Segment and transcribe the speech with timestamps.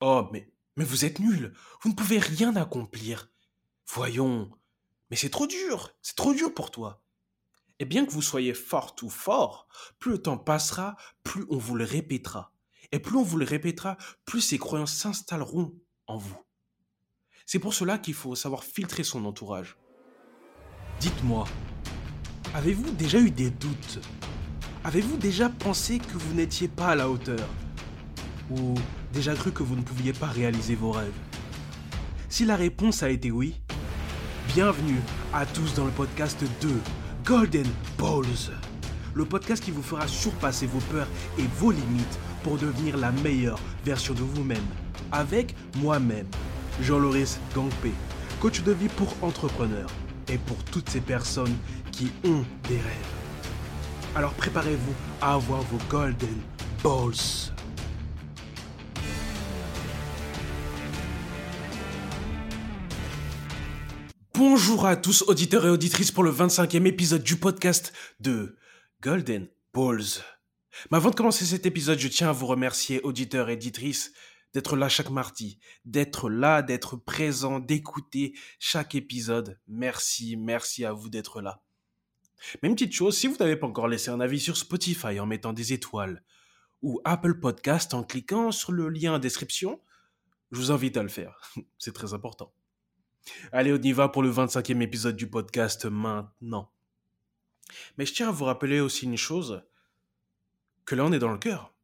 [0.00, 1.52] Oh, mais, vous êtes nul.
[1.82, 3.30] Vous ne pouvez rien accomplir.
[3.86, 4.50] Voyons.
[5.10, 5.92] Mais c'est trop dur.
[6.00, 7.02] C'est trop dur pour toi.
[7.78, 9.68] Et bien que vous soyez fort ou fort,
[9.98, 12.52] plus le temps passera, plus on vous le répétera.
[12.92, 15.74] Et plus on vous le répétera, plus ces croyances s'installeront
[16.06, 16.38] en vous.
[17.46, 19.76] C'est pour cela qu'il faut savoir filtrer son entourage.
[21.00, 21.46] Dites-moi,
[22.54, 24.00] avez-vous déjà eu des doutes?
[24.84, 27.48] Avez-vous déjà pensé que vous n'étiez pas à la hauteur?
[28.50, 28.74] Ou
[29.12, 31.12] déjà cru que vous ne pouviez pas réaliser vos rêves
[32.28, 33.54] Si la réponse a été oui,
[34.54, 35.00] bienvenue
[35.32, 36.68] à tous dans le podcast 2
[37.24, 37.66] Golden
[37.98, 38.54] Balls,
[39.14, 43.58] le podcast qui vous fera surpasser vos peurs et vos limites pour devenir la meilleure
[43.84, 44.64] version de vous-même.
[45.12, 46.26] Avec moi-même,
[46.80, 47.92] Jean-Loris Gangpé,
[48.40, 49.90] coach de vie pour entrepreneurs
[50.28, 51.56] et pour toutes ces personnes
[51.90, 53.10] qui ont des rêves.
[54.14, 56.38] Alors préparez-vous à avoir vos Golden
[56.82, 57.50] Balls.
[64.42, 68.56] Bonjour à tous auditeurs et auditrices pour le 25e épisode du podcast de
[69.02, 70.24] Golden Balls.
[70.90, 74.14] Mais avant de commencer cet épisode, je tiens à vous remercier auditeurs et auditrices
[74.54, 79.60] d'être là chaque mardi, d'être là, d'être présent, d'écouter chaque épisode.
[79.68, 81.62] Merci, merci à vous d'être là.
[82.62, 85.52] Même petite chose, si vous n'avez pas encore laissé un avis sur Spotify en mettant
[85.52, 86.24] des étoiles
[86.80, 89.82] ou Apple Podcast en cliquant sur le lien en description,
[90.50, 91.42] je vous invite à le faire.
[91.78, 92.54] C'est très important.
[93.52, 96.72] Allez, on y va pour le 25e épisode du podcast maintenant.
[97.96, 99.62] Mais je tiens à vous rappeler aussi une chose,
[100.84, 101.74] que là on est dans le cœur.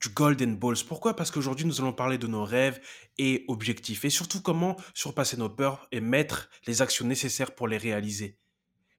[0.00, 0.84] Du Golden Balls.
[0.86, 1.16] Pourquoi?
[1.16, 2.80] Parce qu'aujourd'hui nous allons parler de nos rêves
[3.18, 7.78] et objectifs, et surtout comment surpasser nos peurs et mettre les actions nécessaires pour les
[7.78, 8.38] réaliser.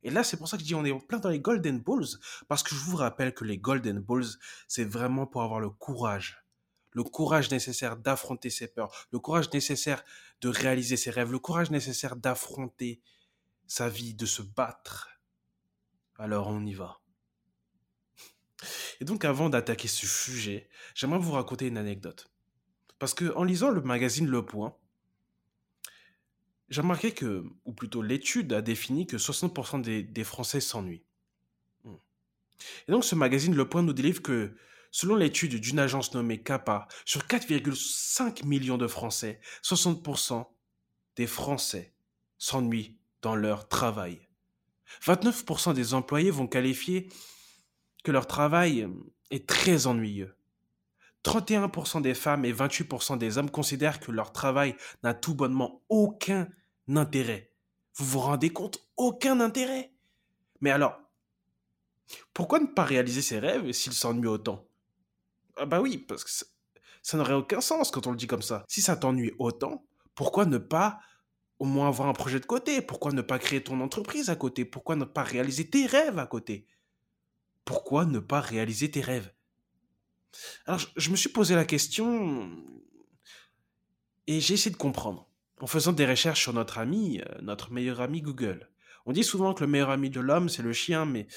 [0.03, 2.19] Et là, c'est pour ça que je dis on est plein dans les Golden Balls,
[2.47, 6.44] parce que je vous rappelle que les Golden Balls, c'est vraiment pour avoir le courage
[6.95, 10.03] le courage nécessaire d'affronter ses peurs, le courage nécessaire
[10.41, 13.01] de réaliser ses rêves, le courage nécessaire d'affronter
[13.67, 15.09] sa vie, de se battre.
[16.17, 17.01] Alors on y va.
[19.01, 22.31] Et donc avant d'attaquer ce sujet, j'aimerais vous raconter une anecdote.
[22.97, 24.73] Parce que en lisant le magazine Le Point,
[26.69, 31.05] j'ai remarqué que, ou plutôt l'étude a défini que 60% des, des Français s'ennuient.
[31.83, 31.97] Hmm.
[32.87, 34.55] Et donc ce magazine Le Point nous délivre que
[34.97, 40.47] Selon l'étude d'une agence nommée CAPA, sur 4,5 millions de Français, 60%
[41.17, 41.93] des Français
[42.37, 44.25] s'ennuient dans leur travail.
[45.03, 47.09] 29% des employés vont qualifier
[48.05, 48.87] que leur travail
[49.31, 50.33] est très ennuyeux.
[51.25, 56.47] 31% des femmes et 28% des hommes considèrent que leur travail n'a tout bonnement aucun
[56.87, 57.51] intérêt.
[57.95, 58.87] Vous vous rendez compte?
[58.95, 59.91] Aucun intérêt
[60.61, 60.97] Mais alors,
[62.33, 64.65] pourquoi ne pas réaliser ses rêves s'ils s'ennuient autant?
[65.57, 66.29] Ah bah oui, parce que
[67.01, 68.65] ça, n'aurait aucun sens quand on le dit comme ça.
[68.67, 69.85] Si ça t'ennuie autant,
[70.15, 70.99] pourquoi ne pas
[71.59, 72.81] au moins avoir un projet de côté?
[72.81, 74.65] Pourquoi ne pas créer ton entreprise à côté?
[74.65, 76.67] Pourquoi ne pas réaliser tes rêves à côté?
[77.63, 79.31] Pourquoi ne pas réaliser tes rêves?
[80.65, 82.51] Alors, je, me suis posé la question
[84.27, 85.29] et j'ai essayé de comprendre
[85.61, 88.69] en faisant des recherches sur notre ami, euh, notre meilleur ami Google.
[89.05, 91.27] On dit souvent que le meilleur ami de l'homme, c'est le chien, mais...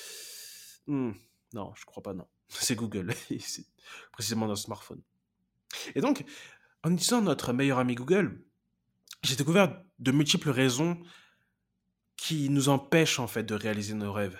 [0.86, 1.12] Hmm,
[1.52, 2.26] non, je crois pas, non.
[2.60, 3.14] C'est Google.
[3.40, 3.66] c'est
[4.12, 5.02] précisément notre smartphone.
[5.94, 6.24] Et donc,
[6.82, 8.44] en utilisant notre meilleur ami Google,
[9.22, 11.00] j'ai découvert de multiples raisons
[12.16, 14.38] qui nous empêchent en fait de réaliser nos rêves,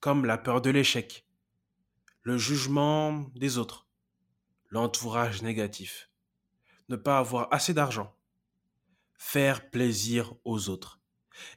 [0.00, 1.26] comme la peur de l'échec,
[2.22, 3.86] le jugement des autres,
[4.70, 6.10] l'entourage négatif,
[6.88, 8.14] ne pas avoir assez d'argent,
[9.18, 11.00] faire plaisir aux autres.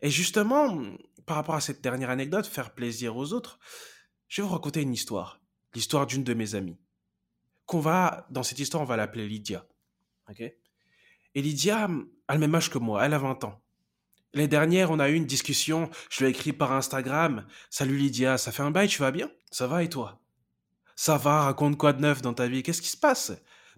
[0.02, 0.82] Et justement,
[1.26, 3.60] par rapport à cette dernière anecdote, faire plaisir aux autres,
[4.28, 5.41] je vais vous raconter une histoire
[5.74, 6.78] l'histoire d'une de mes amies.
[7.66, 9.66] Qu'on va, dans cette histoire, on va l'appeler Lydia.
[10.30, 10.42] Ok?
[10.42, 11.90] Et Lydia
[12.28, 13.62] a le même âge que moi, elle a 20 ans.
[14.34, 18.38] L'année dernière, on a eu une discussion, je lui ai écrit par Instagram Salut Lydia,
[18.38, 19.30] ça fait un bail, tu vas bien?
[19.52, 20.22] Ça va et toi?
[20.96, 22.64] Ça va, raconte quoi de neuf dans ta vie?
[22.64, 23.34] Qu'est-ce qui se passe?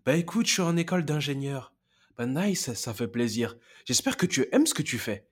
[0.05, 1.73] Bah écoute, je suis en école d'ingénieur.
[2.17, 3.55] Bah nice, ça fait plaisir.
[3.85, 5.27] J'espère que tu aimes ce que tu fais.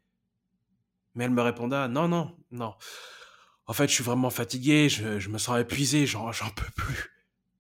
[1.13, 2.75] Mais elle me répondait Non, non, non
[3.67, 7.11] en fait, je suis vraiment fatigué, je, me sens épuisé, j'en, peux plus.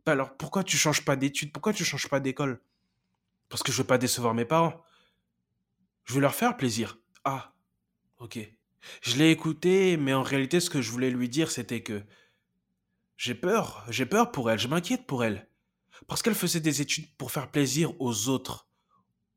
[0.05, 1.51] Bah alors, pourquoi tu changes pas d'études?
[1.51, 2.61] Pourquoi tu changes pas d'école?
[3.49, 4.81] Parce que je veux pas décevoir mes parents.
[6.05, 6.97] Je veux leur faire plaisir.
[7.23, 7.53] Ah,
[8.17, 8.39] ok.
[9.01, 12.03] Je l'ai écouté, mais en réalité, ce que je voulais lui dire, c'était que
[13.17, 15.47] j'ai peur, j'ai peur pour elle, je m'inquiète pour elle.
[16.07, 18.67] Parce qu'elle faisait des études pour faire plaisir aux autres,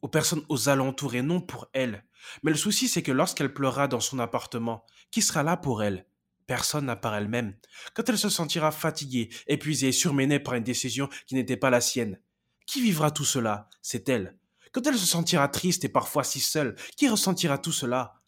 [0.01, 2.07] aux personnes aux alentours et non pour elle.
[2.43, 6.07] Mais le souci, c'est que lorsqu'elle pleura dans son appartement, qui sera là pour elle?
[6.47, 7.57] Personne n'a par elle-même.
[7.95, 12.21] Quand elle se sentira fatiguée, épuisée, surmenée par une décision qui n'était pas la sienne,
[12.67, 13.69] Qui vivra tout cela?
[13.83, 14.39] C'est elle.
[14.73, 18.23] Quand elle se sentira triste et parfois si seule, qui ressentira tout cela?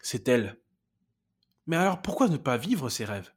[0.00, 0.58] C'est elle.
[1.66, 3.32] Mais alors pourquoi ne pas vivre ses rêves?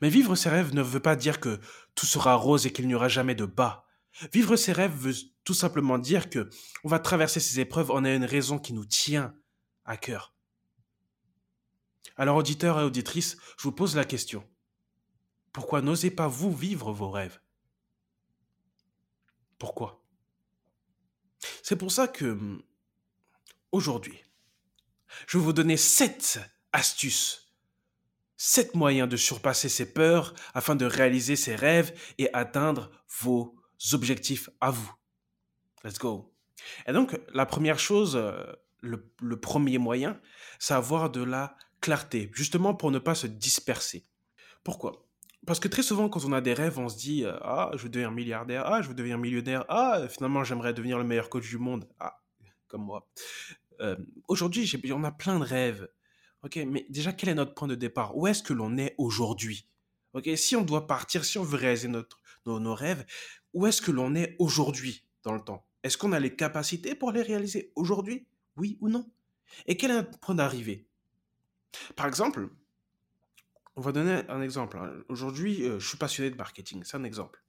[0.00, 1.60] Mais vivre ses rêves ne veut pas dire que
[1.94, 3.86] tout sera rose et qu'il n'y aura jamais de bas.
[4.32, 5.14] Vivre ses rêves veut
[5.44, 6.50] tout simplement dire que
[6.82, 9.34] on va traverser ces épreuves en a une raison qui nous tient
[9.84, 10.34] à cœur.
[12.16, 14.46] Alors auditeurs et auditrices, je vous pose la question.
[15.52, 17.40] Pourquoi n'osez pas vous vivre vos rêves?
[19.58, 20.04] Pourquoi?
[21.62, 22.38] C'est pour ça que
[23.72, 24.22] aujourd'hui,
[25.26, 26.40] je vais vous donner sept
[26.72, 27.54] astuces,
[28.36, 33.56] sept moyens de surpasser ses peurs afin de réaliser ses rêves et atteindre vos
[33.92, 34.92] objectifs à vous.
[35.84, 36.34] Let's go.
[36.86, 38.44] Et donc, la première chose, euh,
[38.80, 40.20] le, le premier moyen,
[40.58, 44.02] c'est avoir de la clarté, justement pour ne pas se disperser.
[44.64, 45.06] Pourquoi?
[45.46, 47.84] Parce que très souvent, quand on a des rêves, on se dit euh, Ah, je
[47.84, 51.48] veux devenir milliardaire, ah, je veux devenir millionnaire, ah, finalement, j'aimerais devenir le meilleur coach
[51.48, 52.20] du monde, ah,
[52.66, 53.08] comme moi.
[53.80, 53.94] Euh,
[54.26, 55.88] aujourd'hui, on a plein de rêves.
[56.42, 58.16] Ok, mais déjà, quel est notre point de départ?
[58.16, 59.68] Où est-ce que l'on est aujourd'hui?
[60.12, 63.06] Ok, si on doit partir, si on veut réaliser notre, nos, rêves,
[63.52, 65.64] où est-ce que l'on est aujourd'hui dans le temps?
[65.84, 68.26] Est-ce qu'on a les capacités pour les réaliser aujourd'hui?
[68.56, 69.08] Oui ou non?
[69.66, 70.85] Et quel est notre point d'arrivée?
[71.94, 72.48] Par exemple,
[73.76, 74.78] on va donner un exemple.
[74.78, 74.92] Hein.
[75.08, 76.82] Aujourd'hui, euh, je suis passionné de marketing.
[76.84, 77.42] C'est un exemple.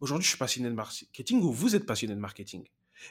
[0.00, 2.64] Aujourd'hui, je suis passionné de marketing ou vous êtes passionné de marketing.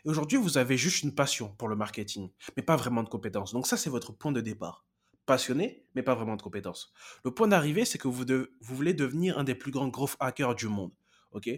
[0.05, 3.53] Et aujourd'hui, vous avez juste une passion pour le marketing, mais pas vraiment de compétences.
[3.53, 4.85] Donc ça, c'est votre point de départ.
[5.25, 6.91] Passionné, mais pas vraiment de compétences.
[7.23, 10.55] Le point d'arrivée, c'est que vous, vous voulez devenir un des plus grands growth hackers
[10.55, 10.93] du monde.
[11.31, 11.49] ok?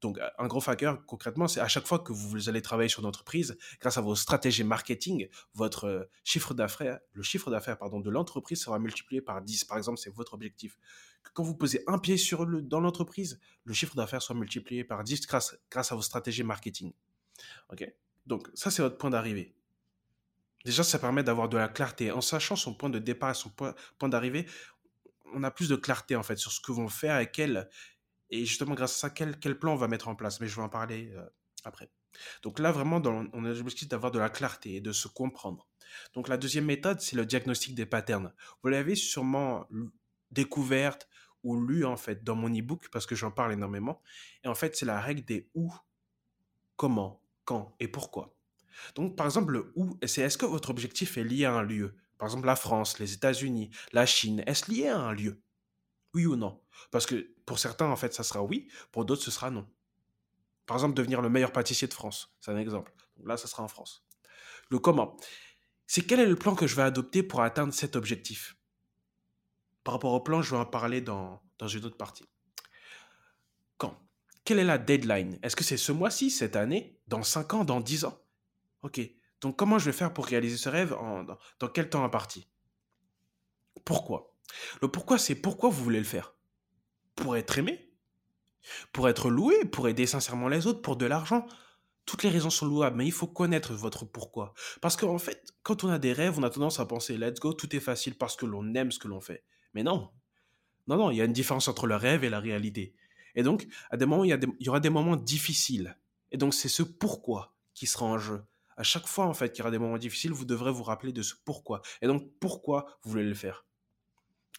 [0.00, 3.06] Donc, un gros hacker, concrètement, c'est à chaque fois que vous allez travailler sur une
[3.06, 8.08] entreprise, grâce à vos stratégies marketing, votre euh, chiffre d'affaires, le chiffre d'affaires pardon, de
[8.08, 9.64] l'entreprise sera multiplié par 10.
[9.64, 10.78] Par exemple, c'est votre objectif.
[11.34, 15.04] Quand vous posez un pied sur le, dans l'entreprise, le chiffre d'affaires soit multiplié par
[15.04, 16.92] 10 grâce, grâce à vos stratégies marketing.
[17.70, 17.86] OK?
[18.26, 19.54] Donc, ça, c'est votre point d'arrivée.
[20.64, 22.10] Déjà, ça permet d'avoir de la clarté.
[22.10, 24.46] En sachant son point de départ et son point, point d'arrivée,
[25.32, 27.68] on a plus de clarté en fait sur ce que vont faire et quel,
[28.30, 30.40] et justement, grâce à ça, quel, plan on va mettre en place?
[30.40, 31.12] Mais je vais en parler
[31.64, 31.90] après.
[32.42, 35.68] Donc là, vraiment, on a l'objectif d'avoir de la clarté et de se comprendre.
[36.14, 38.32] Donc la deuxième méthode, c'est le diagnostic des patterns.
[38.62, 39.68] Vous l'avez sûrement
[40.30, 41.08] découverte
[41.42, 44.02] ou lu en fait dans mon e-book parce que j'en parle énormément.
[44.44, 45.72] Et en fait, c'est la règle des où,
[46.76, 48.34] comment, quand et pourquoi.
[48.94, 51.96] Donc par exemple, le où, c'est est-ce que votre objectif est lié à un lieu?
[52.18, 55.42] Par exemple, la France, les États-Unis, la Chine, est-ce lié à un lieu?
[56.14, 56.60] Oui ou non?
[56.90, 59.68] Parce que pour certains, en fait, ça sera oui, pour d'autres, ce sera non.
[60.66, 62.92] Par exemple, devenir le meilleur pâtissier de France, c'est un exemple.
[63.24, 64.06] là, ça sera en France.
[64.70, 65.16] Le comment
[65.86, 68.56] C'est quel est le plan que je vais adopter pour atteindre cet objectif?
[69.82, 72.28] Par rapport au plan, je vais en parler dans, dans une autre partie.
[73.78, 73.98] Quand?
[74.44, 75.38] Quelle est la deadline?
[75.42, 78.22] Est-ce que c'est ce mois-ci, cette année, dans 5 ans, dans 10 ans?
[78.82, 79.00] Ok.
[79.40, 82.48] Donc, comment je vais faire pour réaliser ce rêve en, dans, dans quel temps imparti?
[83.84, 84.36] Pourquoi?
[84.82, 86.34] Le pourquoi, c'est pourquoi vous voulez le faire
[87.20, 87.92] Pour être aimé
[88.92, 91.46] Pour être loué Pour aider sincèrement les autres Pour de l'argent
[92.06, 94.54] Toutes les raisons sont louables, mais il faut connaître votre pourquoi.
[94.80, 97.52] Parce qu'en fait, quand on a des rêves, on a tendance à penser let's go,
[97.52, 99.44] tout est facile parce que l'on aime ce que l'on fait.
[99.74, 100.10] Mais non.
[100.88, 102.94] Non, non, il y a une différence entre le rêve et la réalité.
[103.34, 105.96] Et donc, à des moments, il y, aura des moments difficiles.
[106.32, 108.42] Et donc, c'est ce pourquoi qui sera en jeu.
[108.76, 111.12] À chaque fois, en fait, qu'il y aura des moments difficiles, vous devrez vous rappeler
[111.12, 111.82] de ce pourquoi.
[112.02, 113.66] Et donc, pourquoi vous voulez le faire?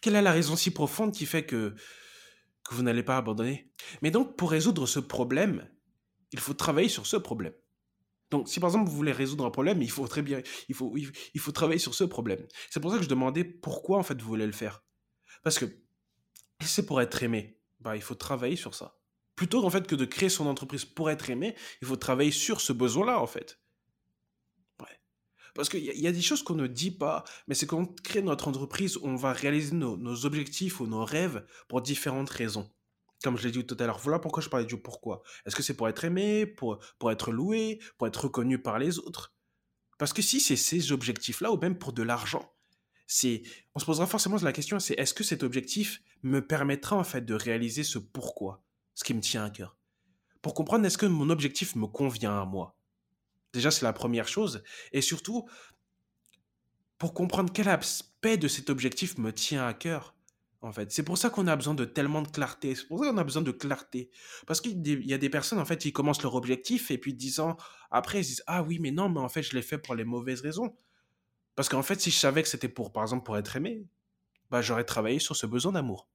[0.00, 1.74] Quelle est la raison si profonde qui fait que,
[2.64, 3.70] que vous n'allez pas abandonner
[4.02, 5.68] Mais donc, pour résoudre ce problème,
[6.32, 7.54] il faut travailler sur ce problème.
[8.30, 10.94] Donc, si par exemple vous voulez résoudre un problème, il faut très bien, il faut,
[10.96, 12.46] il faut travailler sur ce problème.
[12.70, 14.82] C'est pour ça que je demandais pourquoi en fait vous voulez le faire.
[15.42, 15.66] Parce que
[16.60, 18.98] c'est pour être aimé, bah il faut travailler sur ça.
[19.36, 22.62] Plutôt en fait que de créer son entreprise pour être aimé, il faut travailler sur
[22.62, 23.61] ce besoin-là en fait.
[25.54, 28.48] Parce qu'il y, a des choses qu'on ne dit pas, mais c'est qu'on crée notre
[28.48, 32.70] entreprise, on va réaliser nos, objectifs ou nos rêves pour différentes raisons.
[33.22, 35.22] Comme je l'ai dit tout à l'heure, voilà pourquoi je parlais du pourquoi.
[35.44, 38.98] Est-ce que c'est pour être aimé, pour, pour être loué, pour être reconnu par les
[38.98, 39.34] autres?
[39.98, 42.52] Parce que si c'est ces objectifs-là, ou même pour de l'argent,
[43.06, 43.42] c'est,
[43.74, 47.26] on se posera forcément la question, c'est est-ce que cet objectif me permettra en fait
[47.26, 49.76] de réaliser ce pourquoi, ce qui me tient à cœur
[50.40, 52.76] Pour comprendre, est-ce que mon objectif me convient à moi?
[53.52, 54.62] Déjà, c'est la première chose.
[54.92, 55.48] Et surtout,
[56.98, 60.14] pour comprendre quel aspect de cet objectif me tient à cœur,
[60.60, 60.92] en fait.
[60.92, 62.74] C'est pour ça qu'on a besoin de tellement de clarté.
[62.74, 64.10] C'est pour ça qu'on a besoin de clarté.
[64.46, 67.40] Parce qu'il y a des personnes, en fait, qui commencent leur objectif et puis dix
[67.40, 67.56] ans
[67.90, 70.04] après, ils disent Ah oui, mais non, mais en fait, je l'ai fait pour les
[70.04, 70.74] mauvaises raisons.
[71.54, 73.84] Parce qu'en fait, si je savais que c'était pour, par exemple, pour être aimé,
[74.50, 76.08] bah, j'aurais travaillé sur ce besoin d'amour.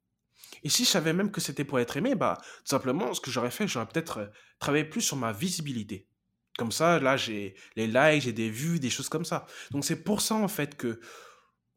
[0.64, 3.30] Et si je savais même que c'était pour être aimé, bah, tout simplement, ce que
[3.32, 4.28] j'aurais fait, j'aurais peut-être euh,
[4.60, 6.07] travaillé plus sur ma visibilité.
[6.58, 9.46] Comme ça, là, j'ai les likes, j'ai des vues, des choses comme ça.
[9.72, 11.00] Donc c'est pour ça, en fait, que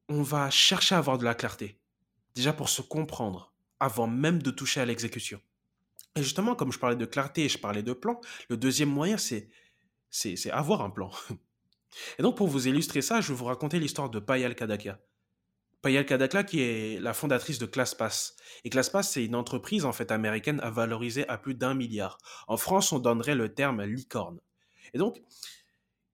[0.08, 1.78] on va chercher à avoir de la clarté.
[2.34, 5.40] Déjà pour se comprendre, avant même de toucher à l'exécution.
[6.16, 9.18] Et justement, comme je parlais de clarté et je parlais de plan, le deuxième moyen,
[9.18, 9.50] c'est,
[10.10, 11.10] c'est, avoir un plan.
[12.18, 15.00] Et donc, pour vous illustrer ça, je vais vous raconter l'histoire de Payal Kadaka.
[15.82, 18.36] Payal Kadaka, qui est la fondatrice de ClassPass.
[18.64, 22.18] Et ClassPass, c'est une entreprise, en fait, américaine à valoriser à plus d'un milliard.
[22.46, 24.40] En France, on donnerait le terme licorne.
[24.94, 25.22] Et donc,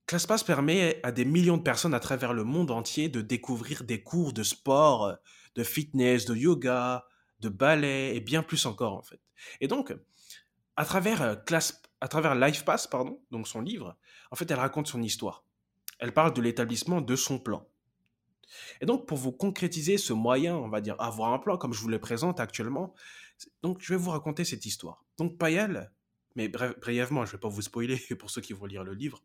[0.06, 4.02] ClassPass permet à des millions de personnes à travers le monde entier de découvrir des
[4.02, 5.16] cours de sport,
[5.54, 7.06] de fitness, de yoga,
[7.40, 9.20] de ballet et bien plus encore en fait.
[9.60, 9.94] Et donc,
[10.76, 13.96] à travers euh, classe, à travers LifePass, pardon, donc son livre,
[14.30, 15.44] en fait, elle raconte son histoire.
[15.98, 17.66] Elle parle de l'établissement de son plan.
[18.80, 21.80] Et donc, pour vous concrétiser ce moyen, on va dire avoir un plan, comme je
[21.80, 22.94] vous le présente actuellement,
[23.62, 25.04] donc je vais vous raconter cette histoire.
[25.18, 25.92] Donc, Payal,
[26.36, 29.22] mais brièvement, je ne vais pas vous spoiler pour ceux qui vont lire le livre.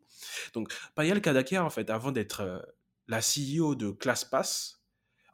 [0.54, 2.58] Donc, Payal Kadakia, en fait, avant d'être euh,
[3.06, 4.82] la CEO de ClassPass,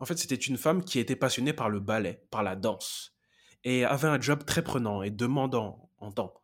[0.01, 3.17] en fait, c'était une femme qui était passionnée par le ballet, par la danse,
[3.65, 6.35] et avait un job très prenant et demandant en temps.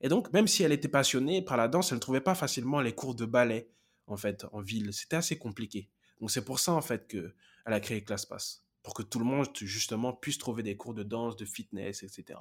[0.00, 2.80] Et donc, même si elle était passionnée par la danse, elle ne trouvait pas facilement
[2.80, 3.70] les cours de ballet,
[4.06, 4.92] en fait, en ville.
[4.92, 5.90] C'était assez compliqué.
[6.20, 7.32] Donc, c'est pour ça, en fait, qu'elle
[7.64, 8.64] a créé ClassPass.
[8.82, 12.38] Pour que tout le monde, justement, puisse trouver des cours de danse, de fitness, etc.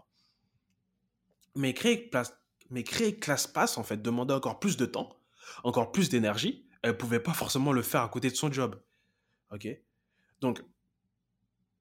[1.58, 2.10] Mais créer,
[2.70, 5.20] mais créer ClassPass, en fait, demandait encore plus de temps,
[5.64, 6.68] encore plus d'énergie.
[6.84, 8.80] Elle pouvait pas forcément le faire à côté de son job.
[9.52, 9.68] OK?
[10.40, 10.62] Donc,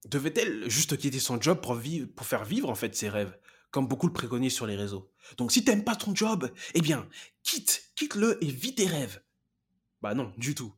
[0.06, 3.38] devait-elle juste quitter son job pour, vivre, pour faire vivre en fait ses rêves,
[3.70, 5.12] comme beaucoup le préconisent sur les réseaux?
[5.36, 7.06] Donc, si t'aimes pas ton job, eh bien,
[7.42, 9.22] quitte, quitte-le et vis tes rêves.
[10.00, 10.74] Bah non, du tout.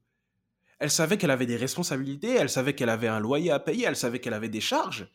[0.80, 3.96] Elle savait qu'elle avait des responsabilités, elle savait qu'elle avait un loyer à payer, elle
[3.96, 5.08] savait qu'elle avait des charges.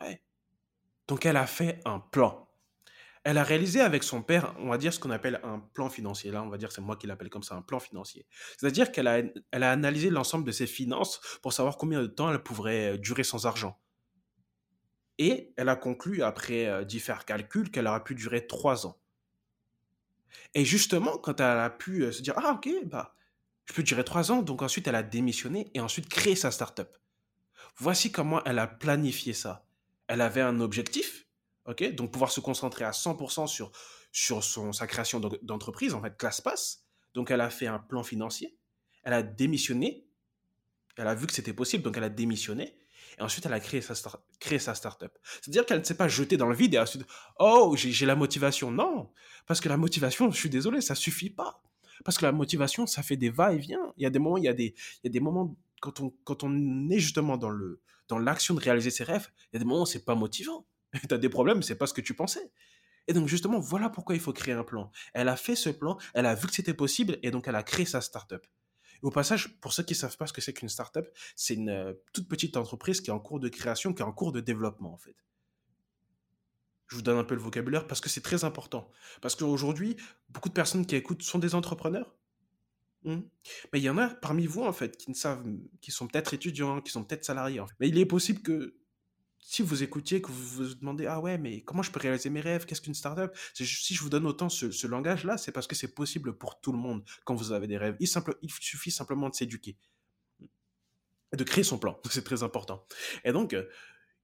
[0.00, 0.22] Ouais.
[1.08, 2.46] Donc elle a fait un plan
[3.26, 6.30] elle a réalisé avec son père, on va dire ce qu'on appelle un plan financier.
[6.30, 8.24] Là, on va dire, c'est moi qui l'appelle comme ça, un plan financier.
[8.56, 9.20] C'est-à-dire qu'elle a,
[9.50, 13.44] analysé l'ensemble de ses finances pour savoir combien de temps elle pourrait euh, durer sans
[13.44, 13.80] argent.
[15.18, 18.96] Et elle a conclu, après euh, différents calculs, qu'elle aura pu durer trois ans.
[20.54, 23.16] Et justement, quand elle a pu euh, se dire, ah ok, bah,
[23.64, 26.96] je peux durer trois ans, donc ensuite elle a démissionné et ensuite créé sa start-up.
[27.76, 29.65] Voici comment elle a planifié ça.
[30.08, 31.26] Elle avait un objectif,
[31.94, 33.72] donc, pouvoir se concentrer à 100% sur,
[34.12, 36.84] sur son, sa création d'entreprise, en fait, ClassPass.
[37.14, 38.56] Donc, elle a fait un plan financier.
[39.02, 40.06] Elle a démissionné.
[40.96, 42.78] Elle a vu que c'était possible, donc elle a démissionné.
[43.18, 43.94] Et ensuite, elle a créé sa,
[44.38, 45.12] créé sa startup.
[45.40, 47.04] C'est-à-dire qu'elle ne s'est pas jetée dans le vide et ensuite,
[47.38, 48.70] oh, j'ai la motivation.
[48.70, 49.10] Non,
[49.46, 51.62] parce que la motivation, je suis désolé, ça suffit pas.
[52.04, 53.92] Parce que la motivation, ça fait des va-et-vient.
[53.96, 56.00] Il y a des moments, il y a des, il y a des moments quand
[56.00, 59.56] on, quand on est justement dans le dans l'action de réaliser ses rêves, il y
[59.56, 60.66] a des moments où c'est pas motivant.
[61.08, 62.52] tu as des problèmes, c'est pas ce que tu pensais.
[63.08, 64.90] Et donc justement, voilà pourquoi il faut créer un plan.
[65.14, 67.62] Elle a fait ce plan, elle a vu que c'était possible et donc elle a
[67.62, 68.46] créé sa startup.
[69.02, 71.06] Au passage, pour ceux qui ne savent pas ce que c'est qu'une startup,
[71.36, 74.12] c'est une euh, toute petite entreprise qui est en cours de création, qui est en
[74.12, 75.16] cours de développement en fait.
[76.88, 78.90] Je vous donne un peu le vocabulaire parce que c'est très important.
[79.20, 79.96] Parce qu'aujourd'hui,
[80.28, 82.14] beaucoup de personnes qui écoutent sont des entrepreneurs.
[83.06, 83.20] Hmm.
[83.72, 85.44] Mais il y en a parmi vous en fait qui ne savent,
[85.80, 87.62] qui sont peut-être étudiants, qui sont peut-être salariés.
[87.78, 88.76] Mais il est possible que
[89.38, 92.40] si vous écoutiez, que vous vous demandez, ah ouais, mais comment je peux réaliser mes
[92.40, 92.66] rêves?
[92.66, 93.30] Qu'est-ce qu'une startup?
[93.54, 96.78] Si je vous donne autant ce, langage-là, c'est parce que c'est possible pour tout le
[96.78, 97.96] monde quand vous avez des rêves.
[98.00, 99.76] Il, suffit simplement de s'éduquer
[101.32, 102.00] de créer son plan.
[102.10, 102.86] C'est très important.
[103.24, 103.68] Et donc, euh,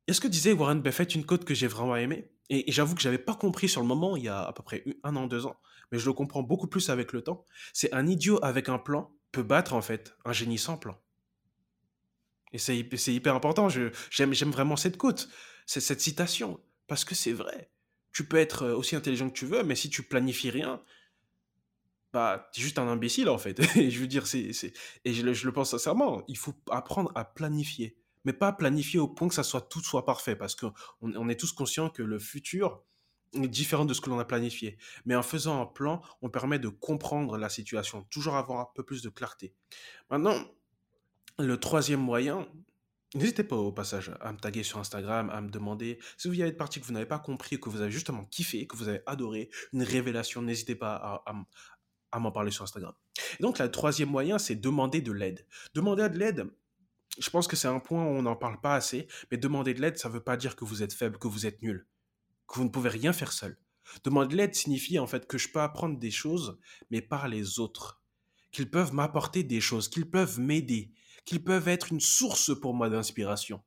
[0.06, 2.30] est-ce que disait Warren Buffett une quote que j'ai vraiment aimée?
[2.48, 4.62] Et, et j'avoue que j'avais pas compris sur le moment, il y a à peu
[4.62, 5.56] près un an, deux ans,
[5.92, 7.46] mais je le comprends beaucoup plus avec le temps.
[7.72, 11.00] C'est un idiot avec un plan peut battre en fait un génie sans plan.
[12.52, 13.68] Et c'est hyper important.
[13.70, 15.28] J'aime vraiment cette quote,
[15.66, 17.70] cette citation, parce que c'est vrai.
[18.12, 20.82] Tu peux être euh, aussi intelligent que tu veux, mais si tu planifies rien,
[22.12, 23.58] bah, es juste un imbécile en fait.
[23.76, 24.50] Et je veux dire, c'est,
[25.04, 27.96] et je, le pense sincèrement, il faut apprendre à planifier,
[28.26, 31.40] mais pas planifier au point que ça soit tout soit parfait, parce qu'on on est
[31.40, 32.84] tous conscients que le futur
[33.34, 34.78] est différent de ce que l'on a planifié.
[35.04, 38.82] Mais en faisant un plan, on permet de comprendre la situation, toujours avoir un peu
[38.82, 39.54] plus de clarté.
[40.10, 40.34] Maintenant,
[41.38, 42.46] le troisième moyen,
[43.14, 46.42] n'hésitez pas au passage à me taguer sur Instagram, à me demander si vous y
[46.42, 48.88] avez de parties que vous n'avez pas compris, que vous avez justement kiffé, que vous
[48.88, 52.92] avez adoré, une révélation, n'hésitez pas à, m'en parler sur Instagram.
[53.38, 55.46] Et donc, le troisième moyen, c'est demander de l'aide.
[55.74, 56.50] Demander de l'aide,
[57.18, 59.80] je pense que c'est un point où on n'en parle pas assez, mais demander de
[59.80, 61.86] l'aide, ça ne veut pas dire que vous êtes faible, que vous êtes nul,
[62.52, 63.56] que vous ne pouvez rien faire seul.
[64.04, 66.58] Demander de l'aide signifie en fait que je peux apprendre des choses,
[66.90, 68.00] mais par les autres.
[68.50, 70.92] Qu'ils peuvent m'apporter des choses, qu'ils peuvent m'aider,
[71.24, 73.62] qu'ils peuvent être une source pour moi d'inspiration.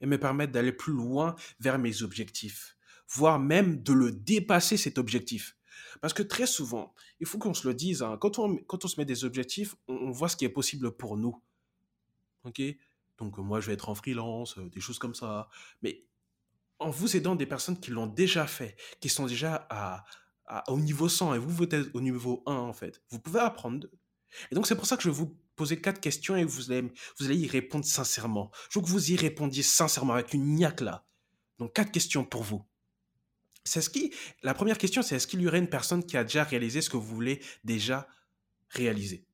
[0.00, 2.76] et me permettre d'aller plus loin vers mes objectifs,
[3.08, 5.56] voire même de le dépasser cet objectif.
[6.00, 8.98] Parce que très souvent, il faut qu'on se le dise, hein, quand, on, on se
[8.98, 11.40] met des objectifs, on, voit ce qui est possible pour nous.
[12.42, 12.60] Ok?
[13.18, 15.48] Donc moi, je vais être en freelance, euh, des choses comme ça.
[15.82, 16.04] Mais
[16.82, 19.66] en vous aidant des personnes qui l'ont déjà fait, qui sont déjà
[20.68, 23.86] au niveau 100 et vous, vous êtes au niveau 1 en fait, vous pouvez apprendre.
[24.50, 26.92] Et donc c'est pour ça que je vais vous poser quatre questions et vous allez,
[27.18, 28.50] vous allez y répondre sincèrement.
[28.70, 31.06] Je veux que vous y répondiez sincèrement avec une niaque là.
[31.58, 32.64] Donc quatre questions pour vous.
[33.64, 34.12] C'est ce qui,
[34.42, 36.90] la première question, c'est est-ce qu'il y aurait une personne qui a déjà réalisé ce
[36.90, 38.08] que vous voulez déjà
[38.70, 39.24] réaliser?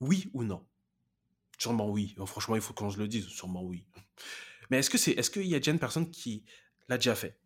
[0.00, 0.66] Oui ou non?
[1.58, 2.16] Sûrement oui.
[2.26, 3.26] franchement, il faut qu'on se le dise.
[3.28, 3.84] Sûrement oui.
[4.72, 6.46] Mais est-ce que c'est, est-ce qu'il y a déjà une personne qui
[6.88, 7.38] l'a déjà fait?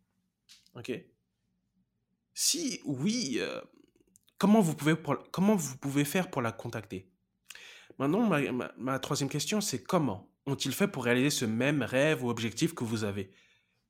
[2.33, 3.59] Si oui, euh,
[4.37, 4.75] comment vous
[5.77, 7.11] pouvez faire pour la contacter?
[7.99, 12.29] Maintenant, ma, ma troisième question, c'est comment ont-ils fait pour réaliser ce même rêve ou
[12.29, 13.29] objectif que vous avez?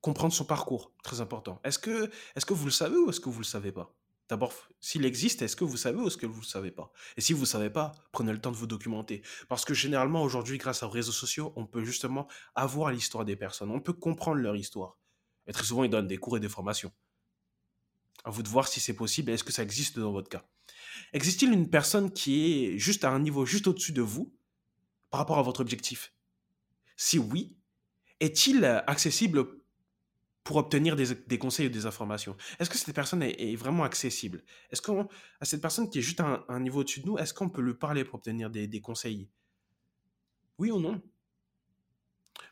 [0.01, 1.61] Comprendre son parcours, très important.
[1.63, 3.95] Est-ce que, est que vous le savez ou est-ce que vous ne le savez pas?
[4.29, 6.91] D'abord, s'il existe, est-ce que vous savez ou est-ce que vous ne savez pas?
[7.15, 9.21] Et si vous ne savez pas, prenez le temps de vous documenter.
[9.47, 13.71] Parce que généralement, aujourd'hui, grâce aux réseaux sociaux, on peut justement avoir l'histoire des personnes.
[13.71, 14.97] On peut comprendre leur histoire.
[15.47, 16.91] Et très souvent, ils donnent des cours et des formations.
[18.25, 20.45] À vous de voir si c'est possible et est-ce que ça existe dans votre cas.
[21.13, 24.35] Existe-t-il une personne qui est juste à un niveau juste au-dessus de vous
[25.09, 26.13] par rapport à votre objectif?
[26.97, 27.55] Si oui,
[28.19, 29.56] est-il accessible
[30.47, 34.45] pour obtenir des, conseils ou des informations Est-ce que cette personne est, vraiment accessible?
[34.71, 35.05] Est-ce qu'à
[35.41, 37.73] cette personne qui est juste à un, niveau au-dessus de nous, est-ce qu'on peut lui
[37.73, 39.29] parler pour obtenir des, conseils?
[40.57, 41.01] Oui ou non?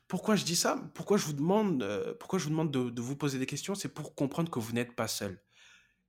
[0.09, 0.91] Pourquoi je dis ça?
[0.93, 3.75] Pourquoi je vous demande, euh, pourquoi je vous, demande de, vous poser des questions?
[3.75, 5.41] C'est pour comprendre que vous n'êtes pas seul.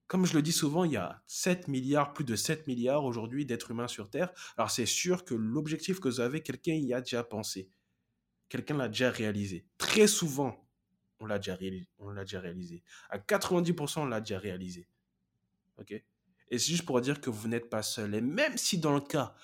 [0.08, 3.46] Comme je le dis souvent, il y a 7 milliards, plus de 7 milliards aujourd'hui
[3.46, 4.32] d'êtres humains sur Terre.
[4.56, 7.70] Alors c'est sûr que l'objectif que vous avez, quelqu'un y a déjà pensé.
[8.48, 9.68] Quelqu'un l'a déjà réalisé.
[9.78, 10.65] Très souvent,
[11.20, 12.82] on l'a déjà, déjà réalisé.
[13.10, 14.88] À 90%, on l'a déjà réalisé.
[15.78, 15.92] OK?
[15.92, 18.14] Et c'est juste pour dire que vous n'êtes pas seul.
[18.14, 19.34] Et même si dans le cas,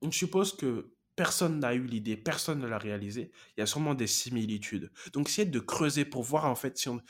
[0.00, 3.94] on suppose que personne n'a eu l'idée, personne ne l'a réalisé, il y a sûrement
[3.94, 4.90] des similitudes.
[5.12, 7.00] Donc, essayez de creuser pour voir en fait si on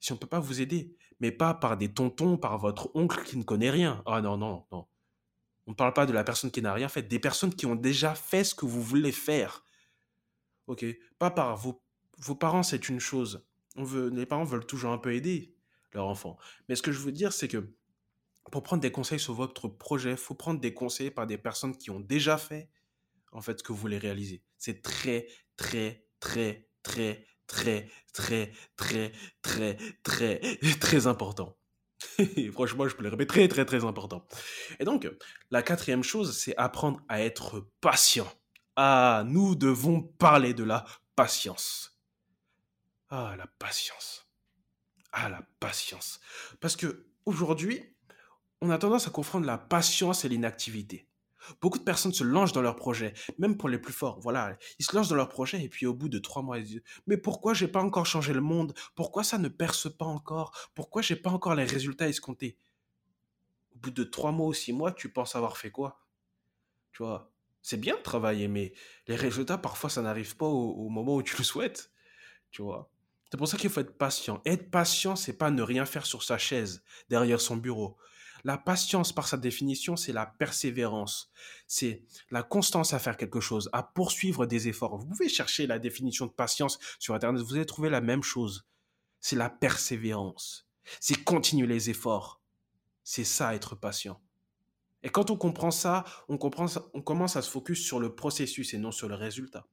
[0.00, 0.94] si on peut pas vous aider.
[1.20, 4.02] Mais pas par des tontons, par votre oncle qui ne connaît rien.
[4.06, 4.86] Ah non, non, non.
[5.66, 7.74] On ne parle pas de la personne qui n'a rien fait, des personnes qui ont
[7.74, 9.64] déjà fait ce que vous voulez faire.
[10.66, 10.84] OK?
[11.18, 11.82] Pas par vos
[12.18, 13.44] vos parents, c'est une chose.
[13.76, 15.54] Les parents veulent toujours un peu aider
[15.92, 16.36] leur enfant.
[16.68, 17.72] Mais ce que je veux dire, c'est que
[18.50, 21.76] pour prendre des conseils sur votre projet, il faut prendre des conseils par des personnes
[21.76, 22.70] qui ont déjà fait
[23.32, 24.42] en fait ce que vous voulez réaliser.
[24.56, 25.26] C'est très,
[25.56, 30.40] très, très, très, très, très, très, très, très,
[30.80, 31.56] très important.
[32.52, 34.26] Franchement, je peux le répéter, très, très, très important.
[34.78, 35.08] Et donc,
[35.50, 38.30] la quatrième chose, c'est apprendre à être patient.
[38.76, 40.84] Ah, nous devons parler de la
[41.16, 41.97] patience.
[43.10, 44.26] Ah, la patience.
[45.12, 46.20] Ah, la patience.
[46.60, 47.82] Parce que aujourd'hui,
[48.60, 51.08] on a tendance à confondre la patience et l'inactivité.
[51.62, 54.20] Beaucoup de personnes se lancent dans leur projet, même pour les plus forts.
[54.20, 56.64] Voilà, ils se lancent dans leur projet et puis au bout de trois mois, ils
[56.64, 58.74] disent Mais pourquoi j'ai pas encore changé le monde?
[58.94, 60.52] Pourquoi ça ne perce pas encore?
[60.74, 62.58] Pourquoi j'ai pas encore les résultats escomptés?
[63.74, 66.04] Au bout de trois mois ou six mois, tu penses avoir fait quoi?
[66.92, 68.74] Tu vois, c'est bien de travailler, mais
[69.08, 71.92] les résultats, parfois, ça n'arrive pas au, au moment où tu le souhaites.
[72.50, 72.90] Tu vois
[73.30, 74.40] c'est pour ça qu'il faut être patient.
[74.46, 77.98] Être patient, c'est pas ne rien faire sur sa chaise, derrière son bureau.
[78.44, 81.30] La patience, par sa définition, c'est la persévérance.
[81.66, 84.96] C'est la constance à faire quelque chose, à poursuivre des efforts.
[84.96, 88.66] Vous pouvez chercher la définition de patience sur Internet, vous allez trouver la même chose.
[89.20, 90.66] C'est la persévérance.
[91.00, 92.40] C'est continuer les efforts.
[93.02, 94.20] C'est ça, être patient.
[95.02, 96.38] Et quand on comprend ça, on,
[96.94, 99.66] on commence à se focus sur le processus et non sur le résultat.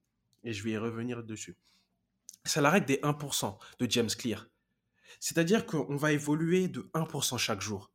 [0.44, 1.56] Et je vais y revenir dessus
[2.46, 4.48] c'est la règle des 1% de James Clear.
[5.20, 7.92] C'est-à-dire qu'on va évoluer de 1% chaque jour.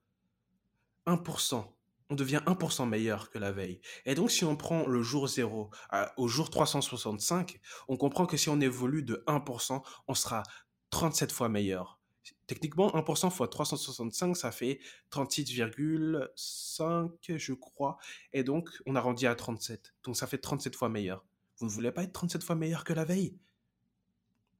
[1.06, 1.64] 1%.
[2.10, 3.80] On devient 1% meilleur que la veille.
[4.04, 5.70] Et donc, si on prend le jour 0
[6.16, 10.42] au jour 365, on comprend que si on évolue de 1%, on sera
[10.90, 12.00] 37 fois meilleur.
[12.48, 14.80] Techniquement, 1% fois 365, ça fait
[15.12, 17.96] 36,5, je crois.
[18.32, 19.94] Et donc, on a rendu à 37.
[20.02, 21.24] Donc, ça fait 37 fois meilleur.
[21.58, 23.38] Vous ne voulez pas être 37 fois meilleur que la veille?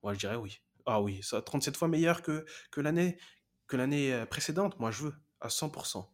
[0.03, 0.61] Moi, je dirais oui.
[0.87, 3.19] Ah oui, ça 37 fois meilleur que, que l'année
[3.71, 4.79] que l'année euh, précédente.
[4.81, 6.07] Moi, je veux à 100%.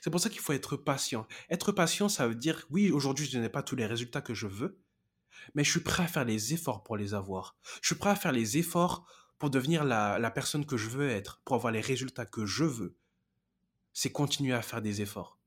[0.00, 1.26] C'est pour ça qu'il faut être patient.
[1.50, 4.46] Être patient, ça veut dire, oui, aujourd'hui, je n'ai pas tous les résultats que je
[4.46, 4.80] veux,
[5.54, 7.56] mais je suis prêt à faire les efforts pour les avoir.
[7.82, 9.06] Je suis prêt à faire les efforts
[9.38, 12.64] pour devenir la, la personne que je veux être, pour avoir les résultats que je
[12.64, 12.96] veux.
[13.92, 15.38] C'est continuer à faire des efforts.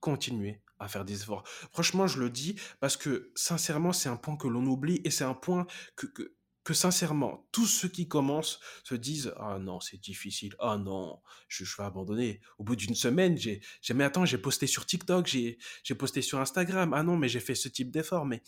[0.00, 1.46] Continuer à faire des efforts.
[1.72, 5.24] Franchement, je le dis parce que sincèrement, c'est un point que l'on oublie et c'est
[5.24, 6.35] un point que, que
[6.74, 10.54] sincèrement, tous ceux qui commencent se disent Ah non, c'est difficile.
[10.58, 12.40] Ah non, je, vais abandonner.
[12.58, 13.60] Au bout d'une semaine, j'ai,
[13.94, 15.58] mais attends, j'ai posté sur TikTok, j'ai,
[15.96, 16.92] posté sur Instagram.
[16.94, 18.42] Ah non, mais j'ai fait ce type d'effort, mais,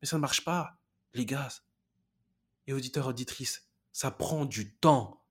[0.00, 0.78] mais ça ne marche pas.
[1.14, 1.48] Les gars,
[2.66, 5.24] et auditeurs, auditrices, ça prend du temps.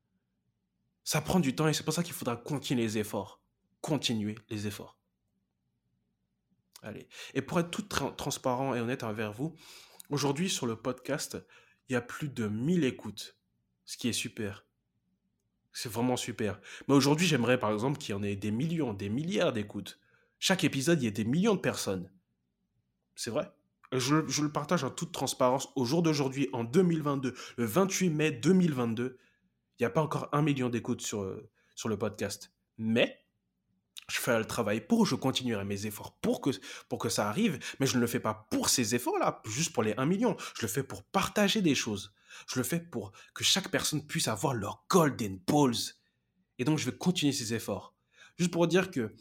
[1.04, 3.41] Ça prend du temps et c'est pour ça qu'il faudra continuer les efforts.
[3.82, 4.99] Continuer les efforts.
[6.84, 7.08] Allez.
[7.34, 9.56] Et pour être tout transparent et honnête envers vous,
[10.10, 11.38] aujourd'hui sur le podcast,
[11.89, 13.38] il y a plus de 1000 écoutes,
[13.86, 14.65] ce qui est super.
[15.73, 16.60] C'est vraiment super.
[16.88, 19.99] Mais aujourd'hui, j'aimerais par exemple qu'il y en ait des millions, des milliards d'écoutes.
[20.39, 22.12] Chaque épisode, il y a des millions de personnes.
[23.15, 23.52] C'est vrai.
[23.91, 25.69] Je, le partage en toute transparence.
[25.75, 29.17] Au jour d'aujourd'hui, en 2022, le 28 mai 2022,
[29.80, 31.41] il n'y a pas encore un million d'écoutes sur,
[31.75, 32.54] sur le podcast.
[32.78, 33.18] Mais
[34.10, 36.49] je fais le travail pour, je continuerai mes efforts pour que,
[36.89, 39.84] pour que ça arrive, mais je ne le fais pas pour ces efforts-là, juste pour
[39.84, 40.36] les 1 million.
[40.56, 42.13] Je le fais pour partager des choses.
[42.47, 45.95] Je le fais pour que chaque personne puisse avoir leur golden balls.
[46.58, 47.95] Et donc, je vais continuer ces efforts.
[48.38, 49.13] Juste pour dire que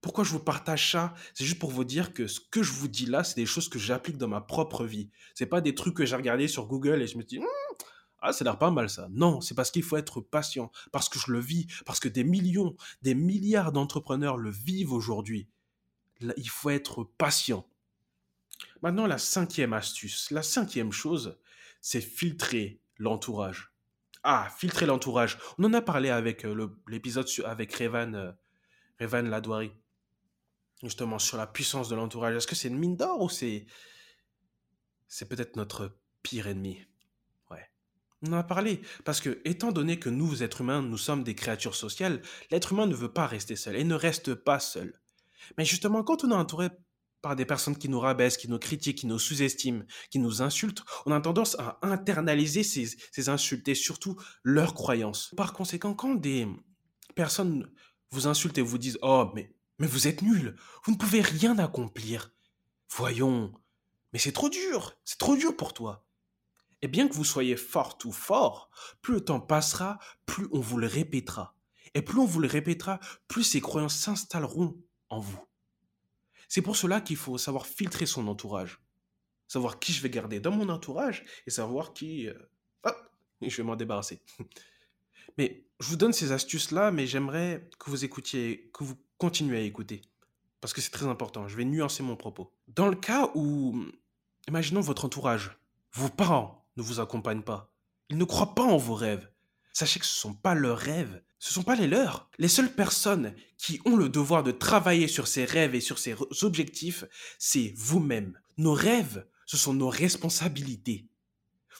[0.00, 1.14] pourquoi je vous partage ça?
[1.32, 3.70] C'est juste pour vous dire que ce que je vous dis là, c'est des choses
[3.70, 5.10] que j'applique dans ma propre vie.
[5.34, 7.46] C'est pas des trucs que j'ai regardés sur Google et je me dis, hum,
[8.24, 9.06] ah, ça a l'air pas mal ça.
[9.10, 12.24] Non, c'est parce qu'il faut être patient, parce que je le vis, parce que des
[12.24, 15.46] millions, des milliards d'entrepreneurs le vivent aujourd'hui.
[16.20, 17.68] Il faut être patient.
[18.82, 21.38] Maintenant, la cinquième astuce, la cinquième chose,
[21.82, 23.74] c'est filtrer l'entourage.
[24.22, 25.38] Ah, filtrer l'entourage.
[25.58, 28.32] On en a parlé avec euh, l'épisode avec Revan, euh,
[28.98, 29.70] Revan Ladouari.
[30.82, 32.36] Justement, sur la puissance de l'entourage.
[32.36, 33.66] Est-ce que c'est une mine d'or ou c'est.
[35.08, 36.86] C'est peut-être notre pire ennemi?
[38.26, 41.34] On en a parlé, parce que étant donné que nous, êtres humains, nous sommes des
[41.34, 45.00] créatures sociales, l'être humain ne veut pas rester seul et ne reste pas seul.
[45.58, 46.68] Mais justement, quand on est entouré
[47.20, 50.84] par des personnes qui nous rabaissent, qui nous critiquent, qui nous sous-estiment, qui nous insultent,
[51.06, 55.32] on a tendance à internaliser ces, ces insultes et surtout leurs croyances.
[55.36, 56.46] Par conséquent, quand des
[57.14, 57.70] personnes
[58.10, 61.58] vous insultent et vous disent Oh, mais, mais vous êtes nul, vous ne pouvez rien
[61.58, 62.30] accomplir.
[62.90, 63.52] Voyons,
[64.12, 66.03] mais c'est trop dur, c'est trop dur pour toi.
[66.84, 68.68] Et bien que vous soyez forte ou fort,
[69.00, 71.56] plus le temps passera, plus on vous le répétera.
[71.94, 74.76] Et plus on vous le répétera, plus ces croyances s'installeront
[75.08, 75.42] en vous.
[76.46, 78.82] C'est pour cela qu'il faut savoir filtrer son entourage.
[79.48, 82.28] Savoir qui je vais garder dans mon entourage et savoir qui...
[82.28, 82.34] Euh,
[82.82, 84.20] hop, je vais m'en débarrasser.
[85.38, 89.62] Mais je vous donne ces astuces-là, mais j'aimerais que vous écoutiez, que vous continuez à
[89.62, 90.02] écouter.
[90.60, 91.48] Parce que c'est très important.
[91.48, 92.52] Je vais nuancer mon propos.
[92.68, 93.74] Dans le cas où,
[94.46, 95.58] imaginons votre entourage,
[95.94, 97.72] vos parents, ne vous accompagnent pas.
[98.10, 99.28] Ils ne croient pas en vos rêves.
[99.72, 102.30] Sachez que ce ne sont pas leurs rêves, ce ne sont pas les leurs.
[102.38, 106.14] Les seules personnes qui ont le devoir de travailler sur ces rêves et sur ces
[106.42, 107.04] objectifs,
[107.38, 108.38] c'est vous-même.
[108.56, 111.08] Nos rêves, ce sont nos responsabilités.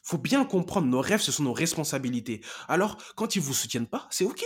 [0.03, 2.43] Faut bien comprendre, nos rêves, ce sont nos responsabilités.
[2.69, 4.45] Alors, quand ils vous soutiennent pas, c'est ok.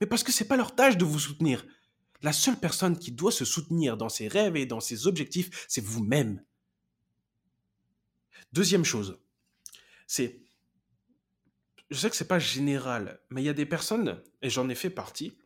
[0.00, 1.66] Mais parce que c'est pas leur tâche de vous soutenir.
[2.22, 5.84] La seule personne qui doit se soutenir dans ses rêves et dans ses objectifs, c'est
[5.84, 6.42] vous-même.
[8.52, 9.18] Deuxième chose,
[10.08, 10.40] c'est
[11.90, 14.74] je sais que c'est pas général, mais il y a des personnes, et j'en ai
[14.74, 15.38] fait partie,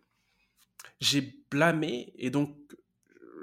[1.01, 2.57] j'ai blâmé, et donc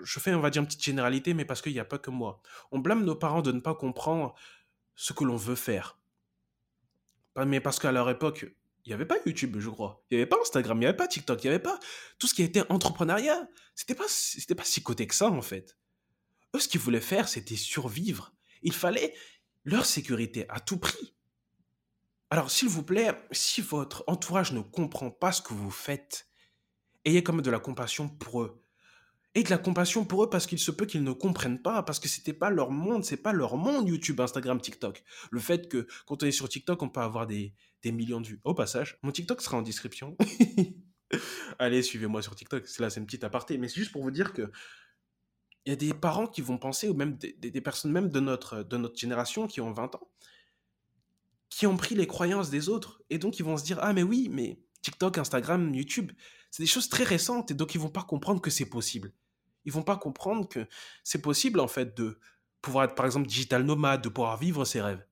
[0.04, 2.10] je fais, on va dire, une petite généralité, mais parce qu'il n'y a pas que
[2.10, 2.42] moi.
[2.72, 4.36] On blâme nos parents de ne pas comprendre
[4.96, 6.00] ce que l'on veut faire.
[7.46, 8.46] Mais parce qu'à leur époque,
[8.86, 10.04] il n'y avait pas YouTube, je crois.
[10.10, 11.80] Il n'y avait pas Instagram, il n'y avait pas TikTok, il n'y avait pas
[12.18, 13.48] tout ce qui était entrepreneuriat.
[13.76, 15.78] C'était pas, pas si côté que ça, en fait.
[16.56, 18.34] Eux, ce qu'ils voulaient faire, c'était survivre.
[18.62, 19.14] Il fallait,
[19.70, 21.16] leur sécurité à tout prix.
[22.30, 26.28] Alors, s'il vous plaît, si votre entourage ne comprend pas ce que vous faites,
[27.06, 28.62] ayez quand même de la compassion pour eux.
[29.36, 32.00] Et de la compassion pour eux parce qu'il se peut qu'ils ne comprennent pas, parce
[32.00, 35.04] que c'était pas leur monde, c'est pas leur monde YouTube, Instagram, TikTok.
[35.32, 37.54] Le fait que quand on est sur TikTok, on peut avoir des,
[37.86, 38.42] millions de vues.
[38.44, 40.18] Au passage, mon TikTok sera en description.
[41.60, 42.68] Allez, suivez-moi sur TikTok.
[42.68, 44.52] C'est là, c'est une petite aparté, mais c'est juste pour vous dire que
[45.70, 48.64] il y a des parents qui vont penser, ou même des, personnes même de notre,
[48.64, 50.10] de notre génération qui ont 20 ans,
[51.48, 53.04] qui ont pris les croyances des autres.
[53.12, 56.12] Et donc, ils vont se dire, ah mais oui, mais TikTok, Instagram, YouTube,
[56.50, 57.52] c'est des choses très récentes.
[57.52, 59.14] Et donc, ils vont pas comprendre que c'est possible.
[59.64, 60.68] Ils vont pas comprendre que
[61.04, 62.20] c'est possible, en fait, de
[62.64, 65.06] pouvoir être, par exemple, digital nomade, de pouvoir vivre ses rêves.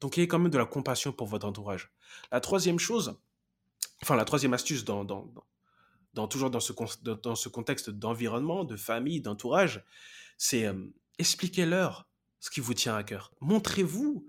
[0.00, 1.92] Donc, il y a quand même de la compassion pour votre entourage.
[2.32, 3.20] La troisième chose,
[4.02, 5.32] enfin, la troisième astuce dans, dans,
[6.14, 6.72] toujours dans ce,
[7.02, 9.84] dans ce contexte d'environnement, de famille, d'entourage,
[10.36, 10.86] c'est euh,
[11.18, 12.08] expliquez-leur
[12.40, 13.32] ce qui vous tient à cœur.
[13.40, 14.26] Montrez-vous.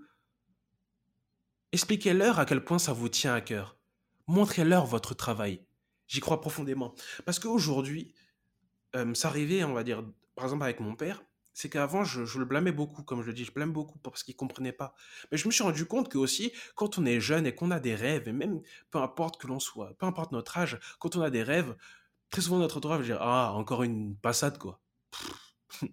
[1.72, 3.76] Expliquez-leur à quel point ça vous tient à cœur.
[4.26, 5.64] Montrez-leur votre travail.
[6.06, 6.94] J'y crois profondément.
[7.24, 8.14] Parce qu'aujourd'hui,
[8.94, 10.04] euh, ça arrivait, on va dire,
[10.36, 11.22] par exemple avec mon père,
[11.54, 14.34] c'est qu'avant, je, le blâmais beaucoup, comme je le dis, je blâme beaucoup parce qu'il
[14.34, 14.94] comprenait pas.
[15.30, 17.80] Mais je me suis rendu compte que aussi, quand on est jeune et qu'on a
[17.80, 21.22] des rêves, et même peu importe que l'on soit, peu importe notre âge, quand on
[21.22, 21.76] a des rêves,
[22.30, 24.80] très souvent notre entourage va dire Ah, encore une passade, quoi.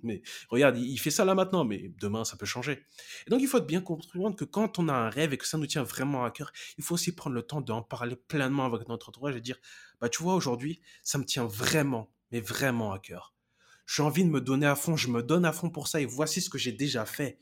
[0.03, 2.83] mais regarde, il fait ça là maintenant, mais demain, ça peut changer.
[3.27, 5.59] Et donc, il faut bien comprendre que quand on a un rêve et que ça
[5.59, 8.87] nous tient vraiment à cœur, il faut aussi prendre le temps d'en parler pleinement avec
[8.87, 9.57] notre entourage et dire
[9.99, 13.35] Bah, tu vois, aujourd'hui, ça me tient vraiment, mais vraiment à cœur
[13.85, 16.05] j'ai envie de me donner à fond, je me donne à fond pour ça et
[16.05, 17.39] voici ce que j'ai déjà fait.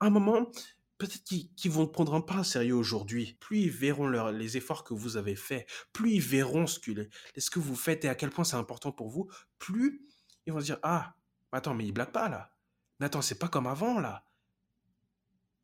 [0.00, 0.50] À un moment,
[0.98, 3.36] peut-être qu'ils vont ne prendront pas sérieux aujourd'hui.
[3.40, 7.50] Plus ils verront les efforts que vous avez faits, plus ils verront ce que, ce
[7.50, 10.06] que vous faites et à quel point c'est important pour vous, plus
[10.46, 11.16] ils vont se dire Ah,
[11.52, 12.50] attends, mais il blague pas là.
[12.98, 14.26] Mais attends, c'est pas comme avant là.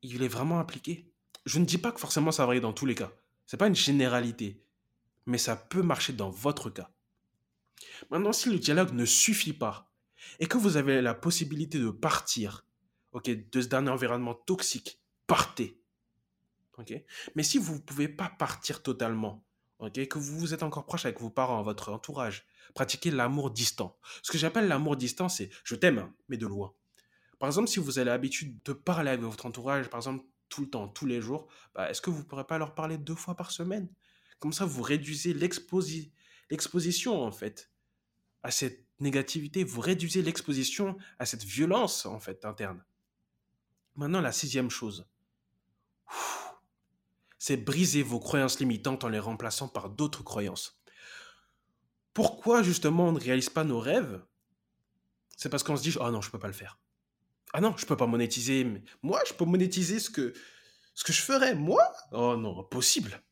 [0.03, 1.13] Il est vraiment impliqué.
[1.47, 3.13] Je ne dis pas que forcément ça va aller dans tous les cas.
[3.47, 4.65] C'est pas une généralité.
[5.27, 6.91] Mais ça peut marcher dans votre cas.
[8.11, 9.90] Maintenant, si le dialogue ne suffit pas,
[10.39, 12.67] et que vous avez la possibilité de partir,
[13.13, 15.81] ok, de ce dernier environnement toxique, partez.
[16.79, 16.95] ok?
[17.35, 19.45] Mais si vous ne pouvez pas partir totalement,
[19.79, 23.99] ok, que vous êtes encore proche avec vos parents, votre entourage, pratiquez l'amour distant.
[24.23, 26.75] Ce que j'appelle l'amour distant, c'est je t'aime, hein, mais de loin.
[27.39, 30.69] Par exemple, si vous avez l'habitude de parler avec votre entourage, par exemple, tout le
[30.69, 33.35] temps, tous les jours, bah, est-ce que vous ne pourrez pas leur parler deux fois
[33.35, 33.89] par semaine?
[34.41, 37.71] Comme ça, vous réduisez l'exposition, en fait,
[38.43, 42.85] à cette négativité, vous réduisez l'exposition à cette violence, en fait, interne.
[43.97, 45.07] Maintenant, la sixième chose,
[47.39, 50.81] c'est briser vos croyances limitantes en les remplaçant par d'autres croyances.
[52.13, 54.23] Pourquoi, justement, on ne réalise pas nos rêves?
[55.37, 56.79] C'est parce qu'on se dit, oh non, je ne peux pas le faire.
[57.53, 58.65] Ah non, je ne peux pas monétiser.
[58.65, 60.35] Mais moi, je peux monétiser ce que,
[60.95, 61.55] ce que je ferais.
[61.55, 61.83] Moi?
[62.13, 63.23] Oh non, impossible.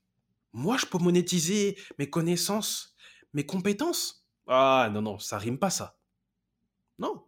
[0.52, 2.96] Moi, je peux monétiser mes connaissances,
[3.34, 4.17] mes compétences.
[4.48, 5.98] Ah non, non, ça rime pas ça.
[6.98, 7.24] Non.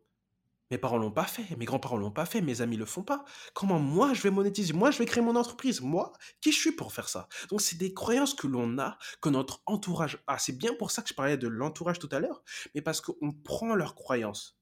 [0.70, 3.24] Mes parents l'ont pas fait, mes grands-parents l'ont pas fait, mes amis le font pas.
[3.54, 5.80] Comment moi je vais monétiser Moi je vais créer mon entreprise?
[5.80, 7.28] Moi, qui je suis pour faire ça?
[7.50, 10.38] Donc c'est des croyances que l'on a, que notre entourage a.
[10.38, 12.42] C'est bien pour ça que je parlais de l'entourage tout à l'heure,
[12.74, 14.58] mais parce qu'on prend leurs croyances.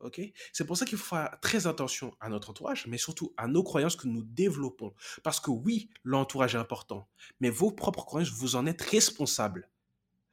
[0.00, 0.20] Ok?
[0.52, 3.62] C'est pour ça qu'il faut faire très attention à notre entourage, mais surtout à nos
[3.62, 4.94] croyances que nous développons.
[5.22, 9.70] Parce que oui, l'entourage est important, mais vos propres croyances, vous en êtes responsable.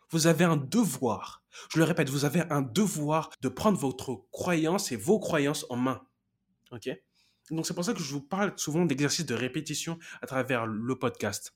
[0.09, 1.43] Vous avez un devoir.
[1.71, 5.75] Je le répète, vous avez un devoir de prendre votre croyance et vos croyances en
[5.75, 6.01] main.
[6.71, 6.89] OK?
[7.51, 10.95] Donc c'est pour ça que je vous parle souvent d'exercices de répétition à travers le
[10.97, 11.55] podcast.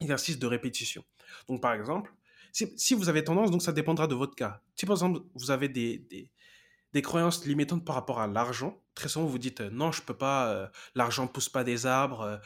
[0.00, 1.04] Exercice de répétition.
[1.48, 2.14] Donc par exemple,
[2.52, 4.60] si, vous avez tendance, donc ça dépendra de votre cas.
[4.74, 6.30] Si par exemple vous avez des
[7.02, 8.82] croyances limitantes par rapport à l'argent.
[8.94, 12.36] Très souvent, vous dites non, je peux pas, euh, l'argent pousse pas des arbres, euh,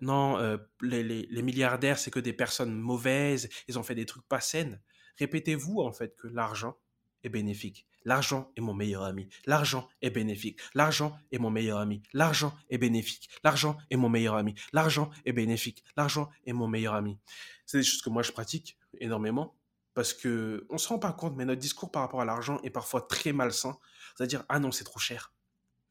[0.00, 4.26] non, euh, les, les, milliardaires, c'est que des personnes mauvaises, ils ont fait des trucs
[4.26, 4.80] pas saines.
[5.18, 6.76] Répétez-vous en fait que l'argent
[7.22, 7.86] est bénéfique.
[8.04, 9.28] L'argent est mon meilleur ami.
[9.44, 10.58] L'argent est bénéfique.
[10.74, 12.02] L'argent est mon meilleur ami.
[12.14, 13.28] L'argent est bénéfique.
[13.44, 14.54] L'argent est mon meilleur ami.
[14.72, 15.84] L'argent est bénéfique.
[15.96, 17.18] L'argent est mon meilleur ami.
[17.66, 19.59] C'est des choses que moi je pratique énormément
[19.94, 22.70] parce que on se rend pas compte, mais notre discours par rapport à l'argent est
[22.70, 23.78] parfois très malsain.
[24.16, 25.32] C'est-à-dire, ah non, c'est trop cher.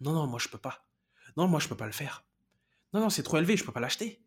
[0.02, 0.88] Non, non, moi je peux pas.
[1.38, 2.26] Non, moi je peux pas le faire.
[2.94, 4.24] Non, non, c'est trop élevé, je peux pas l'acheter.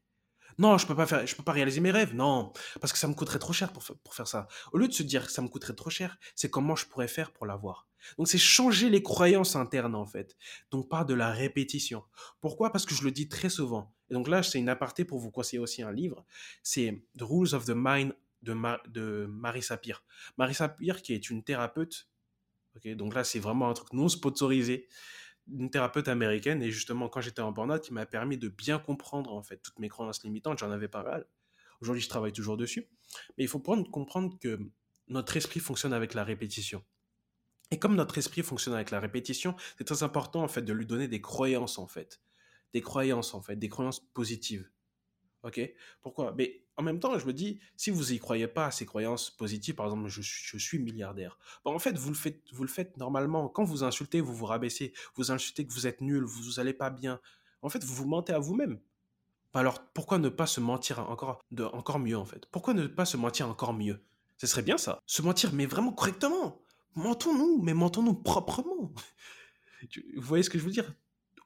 [0.59, 2.15] Non, je peux pas faire, je peux pas réaliser mes rêves.
[2.15, 4.49] Non, parce que ça me coûterait trop cher pour, pour faire ça.
[4.73, 7.09] Au lieu de se dire que ça me coûterait trop cher, c'est comment je pourrais
[7.09, 7.89] faire pour l'avoir.
[8.19, 10.37] Donc c'est changer les croyances internes en fait.
[10.71, 12.05] Donc pas de la répétition.
[12.41, 12.71] Pourquoi?
[12.71, 13.95] Parce que je le dis très souvent.
[14.11, 16.25] Et donc là, c'est une aparté pour vous conseiller aussi un livre.
[16.63, 20.05] C'est The Rules of the Mind de, Marie Sapir.
[20.37, 22.09] Marie Sapir, qui est une thérapeute,
[22.85, 24.89] donc là, c'est vraiment un truc non sponsorisé,
[25.49, 29.33] une thérapeute américaine, et justement, quand j'étais en burn qui m'a permis de bien comprendre,
[29.33, 31.27] en fait, toutes mes croyances limitantes, j'en avais pas mal.
[31.81, 32.89] Aujourd'hui, je travaille toujours dessus.
[33.37, 34.59] Mais il faut prendre, comprendre que
[35.09, 36.85] notre esprit fonctionne avec la répétition.
[37.71, 40.87] Et comme notre esprit fonctionne avec la répétition, c'est très important, en fait, de lui
[40.87, 42.21] donner des croyances, en fait.
[42.73, 44.71] Des croyances, en fait, des croyances positives.
[45.43, 45.61] OK?
[46.01, 46.33] Pourquoi?
[46.37, 49.31] Mais en même temps, je me dis, si vous y croyez pas à ces croyances
[49.31, 52.97] positives, par exemple, je, suis milliardaire, bah, en fait, vous le, faites, vous le faites
[52.97, 53.49] normalement.
[53.49, 56.91] Quand vous insultez, vous vous rabaissez, vous insultez que vous êtes nul, vous n'allez pas
[56.91, 57.21] bien.
[57.61, 58.81] En fait, vous vous mentez à vous-même.
[59.55, 62.47] Alors, pourquoi ne pas se mentir encore, de, encore mieux, en fait?
[62.47, 64.03] Pourquoi ne pas se mentir encore mieux?
[64.39, 64.99] Ce serait bien ça.
[65.07, 66.63] Se mentir, mais vraiment correctement.
[66.95, 68.93] Mentons-nous, mais mentons-nous proprement.
[70.17, 70.95] Vous voyez ce que je veux dire?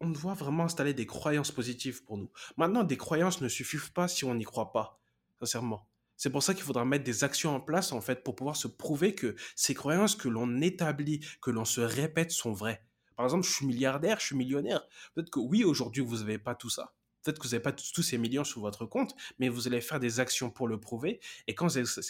[0.01, 2.31] On doit vraiment installer des croyances positives pour nous.
[2.57, 5.01] Maintenant, des croyances ne suffisent pas si on n'y croit pas,
[5.41, 5.89] sincèrement.
[6.17, 8.69] C'est pour ça qu'il faudra mettre des actions en place, en fait, pour pouvoir se
[8.69, 12.83] prouver que ces croyances que l'on établit, que l'on se répète sont vraies.
[13.17, 14.87] Par exemple, je suis milliardaire, je suis millionnaire.
[15.15, 16.95] Peut-être que oui, aujourd'hui, vous n'avez pas tout ça.
[17.23, 19.99] Peut-être que vous n'avez pas tous ces millions sur votre compte, mais vous allez faire
[19.99, 21.21] des actions pour le prouver.
[21.49, 21.69] Et quand,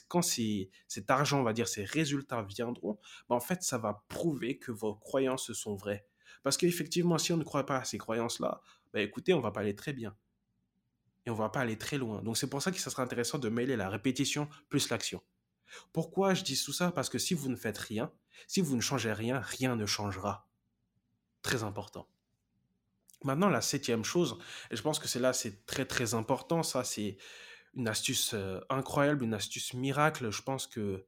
[0.08, 4.58] quand cet argent, on va dire, ces résultats viendront, ben en fait, ça va prouver
[4.58, 6.06] que vos croyances sont vraies.
[6.42, 8.60] Parce qu'effectivement, si on ne croit pas à ces croyances-là,
[8.92, 10.14] bah écoutez, on va pas aller très bien.
[11.26, 12.22] Et on va pas aller très loin.
[12.22, 15.22] Donc c'est pour ça que ça sera intéressant de mêler la répétition plus l'action.
[15.92, 16.92] Pourquoi je dis tout ça?
[16.92, 18.12] Parce que si vous ne faites rien,
[18.46, 20.48] si vous ne changez rien, rien ne changera.
[21.42, 22.08] Très important.
[23.24, 24.38] Maintenant, la septième chose,
[24.70, 27.16] et je pense que c'est là, c'est très très important, ça c'est
[27.74, 31.06] une astuce euh, incroyable, une astuce miracle, je pense que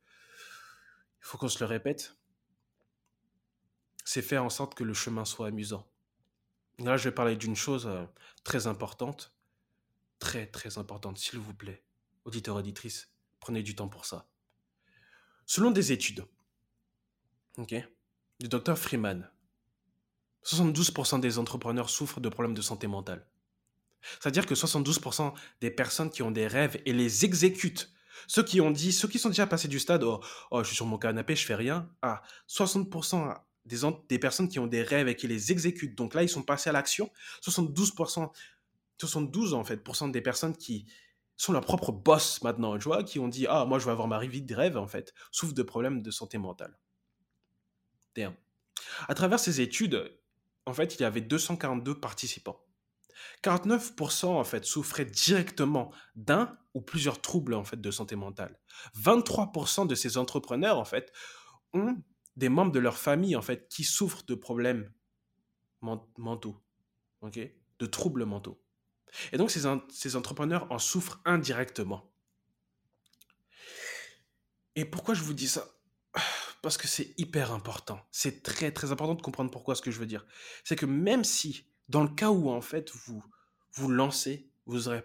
[1.20, 2.16] il faut qu'on se le répète,
[4.04, 5.86] c'est faire en sorte que le chemin soit amusant.
[6.78, 8.04] Là, je vais parler d'une chose euh,
[8.44, 9.36] très importante,
[10.18, 11.82] très très importante, s'il vous plaît,
[12.24, 14.28] auditeur auditrice, prenez du temps pour ça.
[15.46, 16.26] Selon des études,
[17.56, 17.74] ok,
[18.40, 19.30] du docteur Freeman,
[20.44, 23.26] 72% des entrepreneurs souffrent de problèmes de santé mentale.
[24.20, 27.92] C'est-à-dire que 72% des personnes qui ont des rêves et les exécutent,
[28.26, 30.76] ceux qui ont dit, ceux qui sont déjà passés du stade, oh, oh je suis
[30.76, 33.78] sur mon canapé, je fais rien, à 60% des,
[34.08, 35.96] des personnes qui ont des rêves et qui les exécutent.
[35.96, 37.10] Donc là, ils sont passés à l'action.
[37.42, 38.30] 72%,
[38.98, 40.86] 72 en fait, des personnes qui
[41.36, 44.42] sont leurs propres boss maintenant, qui ont dit, ah, moi, je vais avoir ma vie
[44.42, 46.76] de rêve, en fait, souffrent de problèmes de santé mentale.
[48.16, 48.34] Damn.
[49.06, 50.18] À travers ces études,
[50.66, 52.60] en fait, il y avait 242 participants.
[53.42, 58.60] 49% en fait souffraient directement d'un ou plusieurs troubles en fait de santé mentale.
[58.96, 61.12] 23% de ces entrepreneurs en fait
[61.72, 61.96] ont
[62.36, 64.92] des membres de leur famille en fait qui souffrent de problèmes
[66.16, 66.62] mentaux,
[67.22, 68.62] de troubles mentaux.
[69.32, 72.12] Et donc ces, ces entrepreneurs en souffrent indirectement.
[74.76, 75.68] Et pourquoi je vous dis ça?
[76.62, 78.00] Parce que c'est hyper important.
[78.10, 80.26] C'est très très important de comprendre pourquoi ce que je veux dire.
[80.64, 83.24] C'est que même si dans le cas où en fait vous
[83.72, 85.02] vous lancez, vous aurez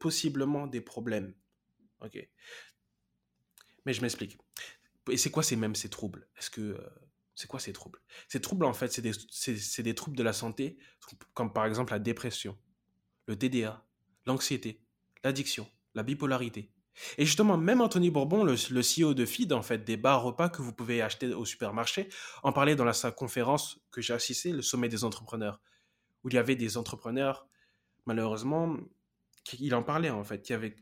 [0.00, 1.34] possiblement des problèmes.
[2.00, 2.28] Ok?
[3.84, 4.38] Mais je m'explique.
[5.10, 6.28] Et c'est quoi ces mêmes ces troubles?
[6.36, 6.88] Est-ce que euh,
[7.34, 8.00] c'est quoi ces troubles?
[8.28, 10.78] Ces troubles en fait, c'est des, des troubles de la santé,
[11.34, 12.56] comme par exemple la dépression,
[13.26, 13.84] le TDA,
[14.26, 14.80] l'anxiété,
[15.24, 16.70] l'addiction, la bipolarité.
[17.16, 20.60] Et justement, même Anthony Bourbon, le, CEO de Feed, en fait, des bars repas que
[20.60, 22.08] vous pouvez acheter au supermarché,
[22.42, 25.60] en parlait dans la, sa conférence que j'ai assistée, le sommet des entrepreneurs,
[26.22, 27.46] où il y avait des entrepreneurs
[28.06, 28.76] malheureusement,
[29.58, 30.48] il en parlait en fait.
[30.48, 30.76] Il y avait,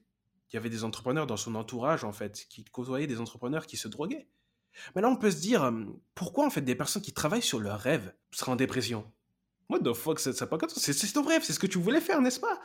[0.52, 3.88] y avait des entrepreneurs dans son entourage en fait qui côtoyaient des entrepreneurs qui se
[3.88, 4.28] droguaient.
[4.94, 7.58] Mais là, on peut se dire, hum, pourquoi en fait des personnes qui travaillent sur
[7.58, 9.10] leur rêve seraient en dépression?
[9.70, 12.40] What the fuck, c'est pas C'est ton rêve, c'est ce que tu voulais faire, n'est-ce
[12.40, 12.60] pas?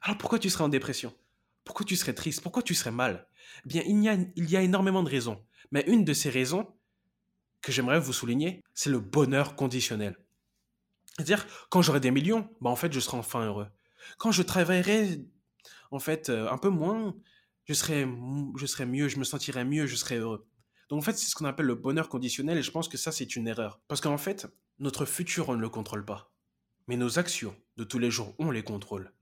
[0.00, 1.14] Alors pourquoi tu serais en dépression?
[1.64, 2.40] Pourquoi tu serais triste?
[2.40, 3.28] Pourquoi tu serais mal?
[3.64, 5.44] Eh Bien, il y, a, il y a énormément de raisons.
[5.70, 6.66] Mais une de ces raisons
[7.60, 10.16] que j'aimerais vous souligner, c'est le bonheur conditionnel.
[11.16, 13.66] C'est-à-dire, quand j'aurai des millions, bah en fait, je serai enfin heureux.
[14.16, 15.26] Quand je travaillerai,
[15.90, 17.14] en fait, euh, un peu moins,
[17.64, 18.06] je serai,
[18.56, 20.46] je serai mieux, je me sentirai mieux, je serai heureux.
[20.88, 23.12] Donc en fait, c'est ce qu'on appelle le bonheur conditionnel et je pense que ça,
[23.12, 23.80] c'est une erreur.
[23.88, 24.46] Parce qu'en fait,
[24.78, 26.32] notre futur, on ne le contrôle pas.
[26.86, 29.12] Mais nos actions de tous les jours, on les contrôle.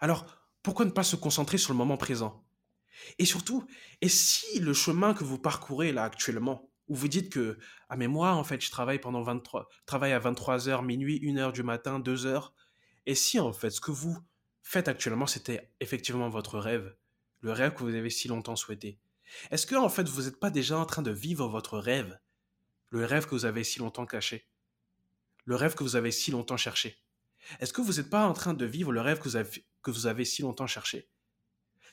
[0.00, 0.26] Alors,
[0.62, 2.44] pourquoi ne pas se concentrer sur le moment présent?
[3.18, 3.66] Et surtout,
[4.00, 7.58] et si le chemin que vous parcourez là actuellement, où vous dites que,
[7.88, 11.38] ah mais moi, en fait, je travaille pendant 23, travaille à 23 heures, minuit, 1
[11.38, 12.52] heure du matin, 2 heures,
[13.06, 14.18] et si en fait ce que vous
[14.62, 16.94] faites actuellement c'était effectivement votre rêve,
[17.40, 18.98] le rêve que vous avez si longtemps souhaité,
[19.50, 22.18] est-ce que en fait vous n'êtes pas déjà en train de vivre votre rêve,
[22.90, 24.49] le rêve que vous avez si longtemps caché,
[25.50, 27.02] le rêve que vous avez si longtemps cherché
[27.58, 30.42] Est-ce que vous n'êtes pas en train de vivre le rêve que vous avez, si
[30.42, 31.10] longtemps cherché?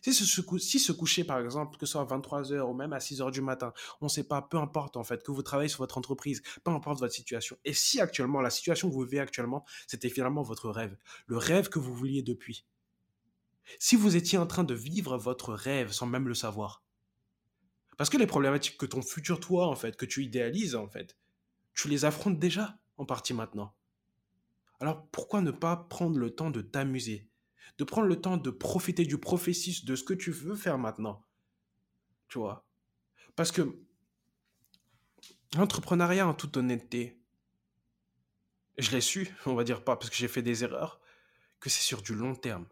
[0.03, 3.41] Si se, coucher, par exemple, que ce soit à 23h ou même à 6h du
[3.41, 6.43] matin, on ne sait pas, peu importe en fait, que vous travaillez sur votre entreprise,
[6.63, 7.57] peu importe votre situation.
[7.65, 11.69] Et si actuellement, la situation que vous vivez actuellement, c'était finalement votre rêve, le rêve
[11.69, 12.63] que vous vouliez depuis.
[13.79, 16.83] Si vous étiez en train de vivre votre rêve sans même le savoir.
[17.97, 21.17] Parce que les problématiques que ton futur toi, en fait, que tu idéalises, en fait,
[21.73, 23.73] tu les affrontes déjà en partie maintenant.
[24.79, 27.29] Alors pourquoi ne pas prendre le temps de t'amuser
[27.77, 31.23] de prendre le temps de profiter du processus de ce que tu veux faire maintenant.
[32.27, 32.65] Tu vois?
[33.35, 33.79] Parce que
[35.55, 37.21] l'entrepreneuriat, en toute honnêteté,
[38.77, 40.99] je l'ai su, on va dire pas parce que j'ai fait des erreurs,
[41.59, 42.67] que c'est sur du long terme.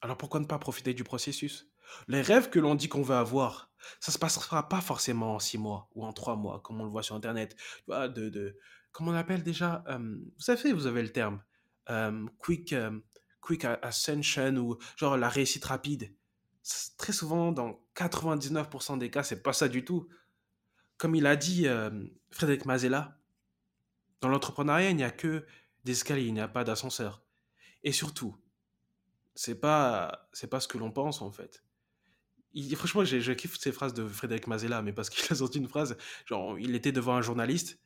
[0.00, 1.70] Alors pourquoi ne pas profiter du processus?
[2.08, 5.58] Les rêves que l'on dit qu'on veut avoir, ça se passera pas forcément en six
[5.58, 7.56] mois ou en trois mois, comme on le voit sur Internet.
[8.94, 11.42] Comment on appelle déjà Vous savez, vous avez le terme.
[12.38, 12.74] Quick,
[13.42, 16.14] quick ascension ou genre la réussite rapide.
[16.96, 20.08] Très souvent, dans 99% des cas, c'est pas ça du tout.
[20.96, 21.66] Comme il a dit
[22.30, 23.20] Frédéric Mazella,
[24.22, 25.44] dans l'entrepreneuriat, il n'y a que
[25.84, 27.22] des escaliers, il n'y a pas d'ascenseur.
[27.82, 28.34] Et surtout,
[29.34, 31.62] c'est pas c'est pas ce que l'on pense en fait.
[32.54, 35.66] Il, franchement, je kiffe ces phrases de Frédéric Mazella, mais parce qu'il a sorti une
[35.68, 37.80] phrase, genre, il était devant un journaliste,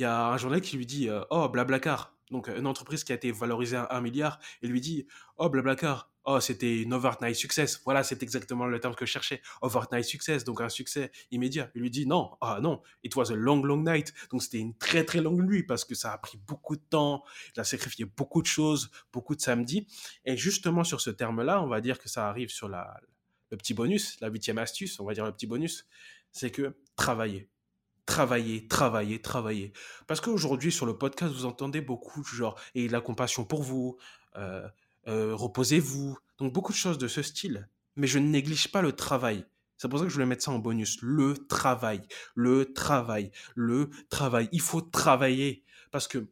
[0.00, 2.16] il y a un journal qui lui dit euh, Oh, Blablacar.
[2.30, 6.10] Donc, une entreprise qui a été valorisée à 1 milliard, et lui dit Oh, Blablacar,
[6.24, 7.82] oh, c'était une overnight success.
[7.84, 9.42] Voilà, c'est exactement le terme que je cherchais.
[9.60, 11.70] Overnight success, donc un succès immédiat.
[11.74, 14.14] Il lui dit Non, ah non, it was a long, long night.
[14.30, 17.22] Donc, c'était une très, très longue nuit parce que ça a pris beaucoup de temps.
[17.54, 19.86] Il a sacrifié beaucoup de choses, beaucoup de samedis.
[20.24, 22.98] Et justement, sur ce terme-là, on va dire que ça arrive sur la,
[23.50, 25.86] le petit bonus, la huitième astuce, on va dire le petit bonus,
[26.32, 27.50] c'est que travailler
[28.06, 29.72] travailler, travailler, travailler.
[30.06, 33.96] Parce qu'aujourd'hui, sur le podcast, vous entendez beaucoup, genre, et la compassion pour vous,
[34.36, 34.66] euh,
[35.08, 36.18] euh, reposez-vous.
[36.38, 37.68] Donc, beaucoup de choses de ce style.
[37.96, 39.44] Mais je ne néglige pas le travail.
[39.76, 40.98] C'est pour ça que je voulais mettre ça en bonus.
[41.00, 42.02] Le travail,
[42.34, 44.48] le travail, le travail.
[44.52, 45.64] Il faut travailler.
[45.90, 46.28] Parce que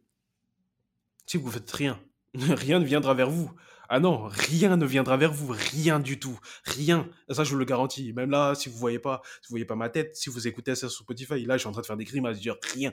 [1.26, 1.98] si vous faites rien,
[2.34, 3.50] rien ne viendra vers vous.
[3.90, 7.08] Ah non, rien ne viendra vers vous, rien du tout, rien.
[7.30, 8.12] Ça, je vous le garantis.
[8.12, 10.74] Même là, si vous voyez pas, si vous voyez pas ma tête, si vous écoutez
[10.74, 12.92] ça sur Spotify, là, je suis en train de faire des grimaces, dire rien.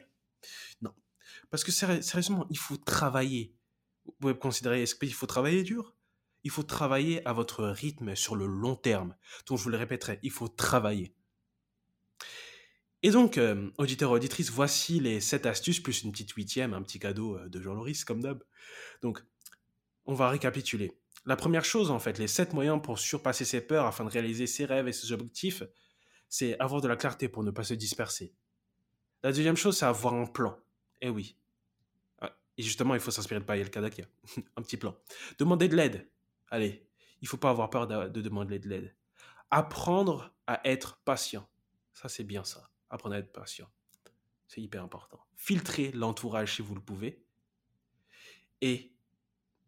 [0.82, 0.94] Non,
[1.50, 3.54] parce que sérieusement, il faut travailler.
[4.06, 5.96] Vous pouvez considérer, est-ce qu'il faut travailler dur?
[6.44, 9.16] Il faut travailler à votre rythme sur le long terme.
[9.48, 11.14] Donc, je vous le répéterai, il faut travailler.
[13.04, 17.00] Et donc, euh, auditeur auditrice, voici les 7 astuces, plus une petite huitième, un petit
[17.00, 18.44] cadeau euh, de Jean-Loris, comme d'hab.
[19.02, 19.24] Donc,
[20.06, 20.98] on va récapituler.
[21.26, 24.46] La première chose, en fait, les sept moyens pour surpasser ses peurs afin de réaliser
[24.48, 25.64] ses rêves et ses objectifs,
[26.30, 28.36] c'est avoir de la clarté pour ne pas se disperser.
[29.24, 30.58] La deuxième chose, c'est avoir un plan.
[31.02, 31.36] Eh oui.
[32.20, 34.06] Ah, et justement, il faut s'inspirer de Payel Kadakia.
[34.56, 34.96] un petit plan.
[35.40, 36.08] Demander de l'aide.
[36.52, 36.88] Allez,
[37.22, 38.96] il faut pas avoir peur de demander de l'aide.
[39.50, 41.50] Apprendre à être patient.
[41.94, 42.70] Ça, c'est bien ça.
[42.90, 43.70] Apprendre à être patient.
[44.48, 45.20] C'est hyper important.
[45.36, 47.26] Filtrer l'entourage si vous le pouvez.
[48.62, 48.95] Et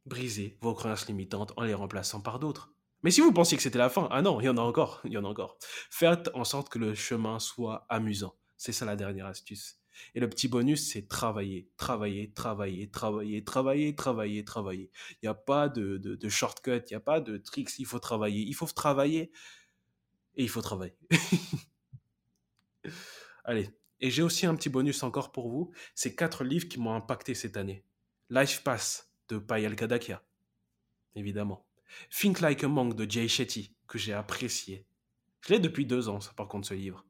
[0.07, 2.73] briser vos croyances limitantes en les remplaçant par d'autres.
[3.03, 5.01] Mais si vous pensiez que c'était la fin, ah non, il y en a encore,
[5.05, 5.57] il y en a encore.
[5.89, 8.35] Faites en sorte que le chemin soit amusant.
[8.57, 9.79] C'est ça la dernière astuce.
[10.13, 14.91] Et le petit bonus, c'est travailler, travailler, travailler, travailler, travailler, travailler, travailler.
[15.11, 17.85] Il n'y a pas de, de, de shortcut, il n'y a pas de tricks, il
[17.85, 18.41] faut travailler.
[18.41, 19.31] Il faut travailler
[20.35, 20.95] et il faut travailler.
[23.43, 25.71] Allez, et j'ai aussi un petit bonus encore pour vous.
[25.95, 27.83] C'est quatre livres qui m'ont impacté cette année.
[28.29, 30.23] Life Pass, de Payal Kadakia,
[31.15, 31.65] évidemment.
[32.09, 34.85] Think Like a Monk de Jay Shetty, que j'ai apprécié.
[35.41, 37.05] Je l'ai depuis deux ans, par contre, ce livre.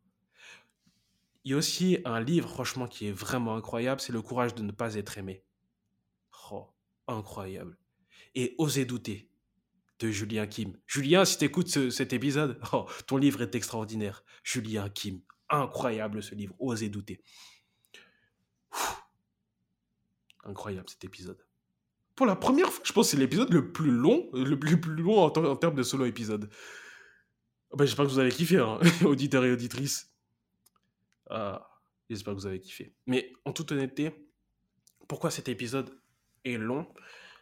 [1.44, 4.64] Il y a aussi un livre, franchement, qui est vraiment incroyable, c'est Le courage de
[4.64, 5.44] ne pas être aimé.
[6.52, 6.68] Oh,
[7.08, 7.78] incroyable.
[8.36, 9.30] Et Oser douter,
[10.00, 10.78] de Julien Kim.
[10.86, 14.24] Julien, si tu écoutes cet épisode, oh, ton livre est extraordinaire.
[14.44, 17.24] Julien Kim, incroyable ce livre, Oser douter.
[20.44, 21.47] Incroyable cet épisode
[22.18, 25.20] pour la première fois, je pense que c'est l'épisode le plus long, le plus, long
[25.20, 26.50] en, termes de solo épisode.
[27.76, 30.12] Ben, j'espère que vous avez kiffé, hein, auditeurs et auditrices.
[31.30, 31.70] Ah,
[32.10, 32.96] j'espère que vous avez kiffé.
[33.06, 34.12] Mais en toute honnêteté,
[35.08, 35.96] pourquoi cet épisode
[36.44, 36.88] est long?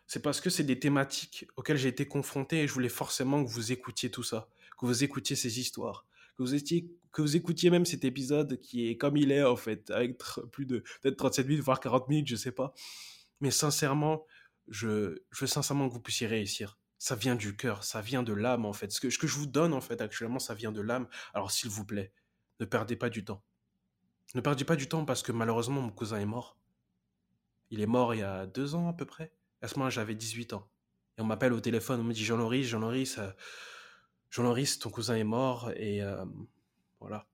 [0.07, 3.49] C'est parce que c'est des thématiques auxquelles j'ai été confronté et je voulais forcément que
[3.49, 6.05] vous écoutiez tout ça, que vous écoutiez ces histoires,
[6.37, 9.55] que vous, étiez, que vous écoutiez même cet épisode qui est comme il est en
[9.55, 10.17] fait, avec
[10.51, 12.73] plus de peut-être 37 minutes, voire 40 minutes, je sais pas.
[13.39, 14.25] Mais sincèrement,
[14.67, 16.77] je, veux sincèrement que vous puissiez réussir.
[16.97, 18.91] Ça vient du cœur, ça vient de l'âme en fait.
[18.91, 21.07] Ce que, je vous donne en fait actuellement, ça vient de l'âme.
[21.33, 22.13] Alors s'il vous plaît,
[22.59, 23.43] ne perdez pas du temps.
[24.33, 26.57] Ne perdez pas du temps parce que malheureusement mon cousin est mort.
[27.69, 29.33] Il est mort il y a deux ans à peu près.
[29.61, 30.69] À ce moment j'avais 18 ans.
[31.17, 33.29] Et on m'appelle au téléphone, on me dit Jean-Loris, Jean-Loris, euh,
[34.29, 36.25] Jean-Loris, ton cousin est mort et euh,
[36.99, 37.27] voilà.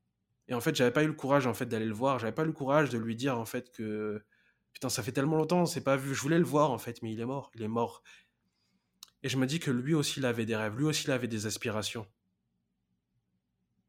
[0.47, 2.19] Et en fait, j'avais pas eu le courage en fait d'aller le voir.
[2.19, 4.23] J'avais pas eu le courage de lui dire en fait que
[4.73, 6.15] Putain, ça fait tellement longtemps, c'est pas vu.
[6.15, 7.51] Je voulais le voir en fait, mais il est mort.
[7.55, 8.03] Il est mort.
[9.23, 10.77] Et je me dis que lui aussi, il avait des rêves.
[10.77, 12.07] Lui aussi, il avait des aspirations.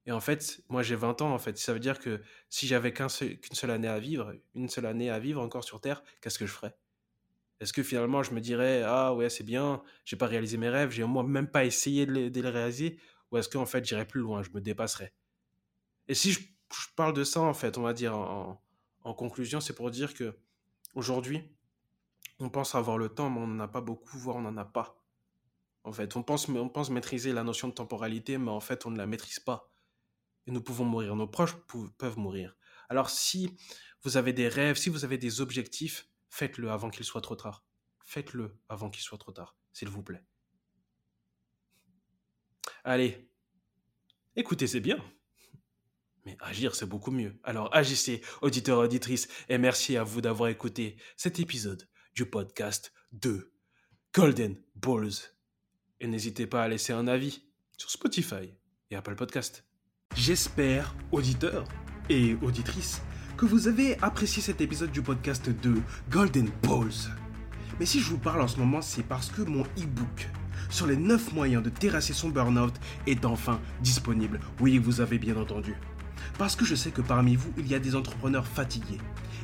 [0.07, 1.57] Et en fait, moi j'ai 20 ans en fait.
[1.59, 5.18] Ça veut dire que si j'avais qu'une seule année à vivre, une seule année à
[5.18, 6.76] vivre encore sur Terre, qu'est-ce que je ferais?
[7.61, 10.91] Est-ce que finalement je me dirais ah ouais c'est bien, j'ai pas réalisé mes rêves,
[10.91, 12.99] j'ai moi même pas essayé de les, réaliser,
[13.30, 15.14] ou est-ce qu'en fait j'irais plus loin, je me dépasserais?
[16.09, 16.41] Et si je,
[16.97, 20.37] parle de ça en fait, on va dire en conclusion, c'est pour dire que
[20.95, 21.43] Aujourd'hui,
[22.38, 24.64] on pense avoir le temps, mais on n'en a pas beaucoup, voire on n'en a
[24.64, 25.03] pas.
[25.84, 28.90] En fait, on pense, on pense maîtriser la notion de temporalité, mais en fait, on
[28.90, 29.72] ne la maîtrise pas.
[30.47, 31.57] Et nous pouvons mourir, nos proches
[31.99, 32.57] peuvent mourir.
[32.88, 33.57] Alors si
[34.03, 37.64] vous avez des rêves, si vous avez des objectifs, faites-le avant qu'il soit trop tard.
[38.05, 40.22] Faites-le avant qu'il soit trop tard, s'il vous plaît.
[42.84, 43.30] Allez,
[44.34, 44.99] écoutez, c'est bien.
[46.24, 47.34] Mais agir, c'est beaucoup mieux.
[47.42, 53.52] Alors agissez, auditeurs, auditrices, et merci à vous d'avoir écouté cet épisode du podcast de
[54.14, 55.34] Golden Balls.
[56.00, 57.42] Et n'hésitez pas à laisser un avis
[57.76, 58.54] sur Spotify
[58.90, 59.64] et Apple Podcast.
[60.14, 61.66] J'espère, auditeurs
[62.08, 63.02] et auditrices,
[63.36, 67.10] que vous avez apprécié cet épisode du podcast de Golden Balls.
[67.80, 70.28] Mais si je vous parle en ce moment, c'est parce que mon e-book
[70.70, 72.74] sur les 9 moyens de terrasser son burn-out
[73.06, 74.40] est enfin disponible.
[74.60, 75.74] Oui, vous avez bien entendu.
[76.38, 78.98] Parce que je sais que parmi vous, il y a des entrepreneurs fatigués,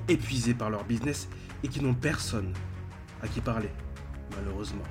[0.09, 1.29] épuisés par leur business
[1.63, 2.53] et qui n'ont personne
[3.23, 3.71] à qui parler,
[4.37, 4.85] malheureusement.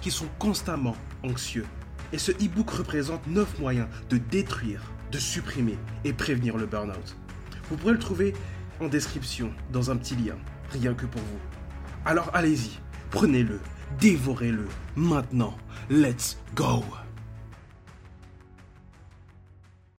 [0.00, 1.66] Qui sont constamment anxieux.
[2.12, 7.16] Et ce e-book représente 9 moyens de détruire, de supprimer et prévenir le burn-out.
[7.68, 8.34] Vous pourrez le trouver
[8.80, 10.36] en description dans un petit lien,
[10.70, 11.40] rien que pour vous.
[12.04, 12.78] Alors allez-y,
[13.10, 13.60] prenez-le,
[14.00, 14.66] dévorez-le.
[14.96, 15.56] Maintenant,
[15.90, 16.82] let's go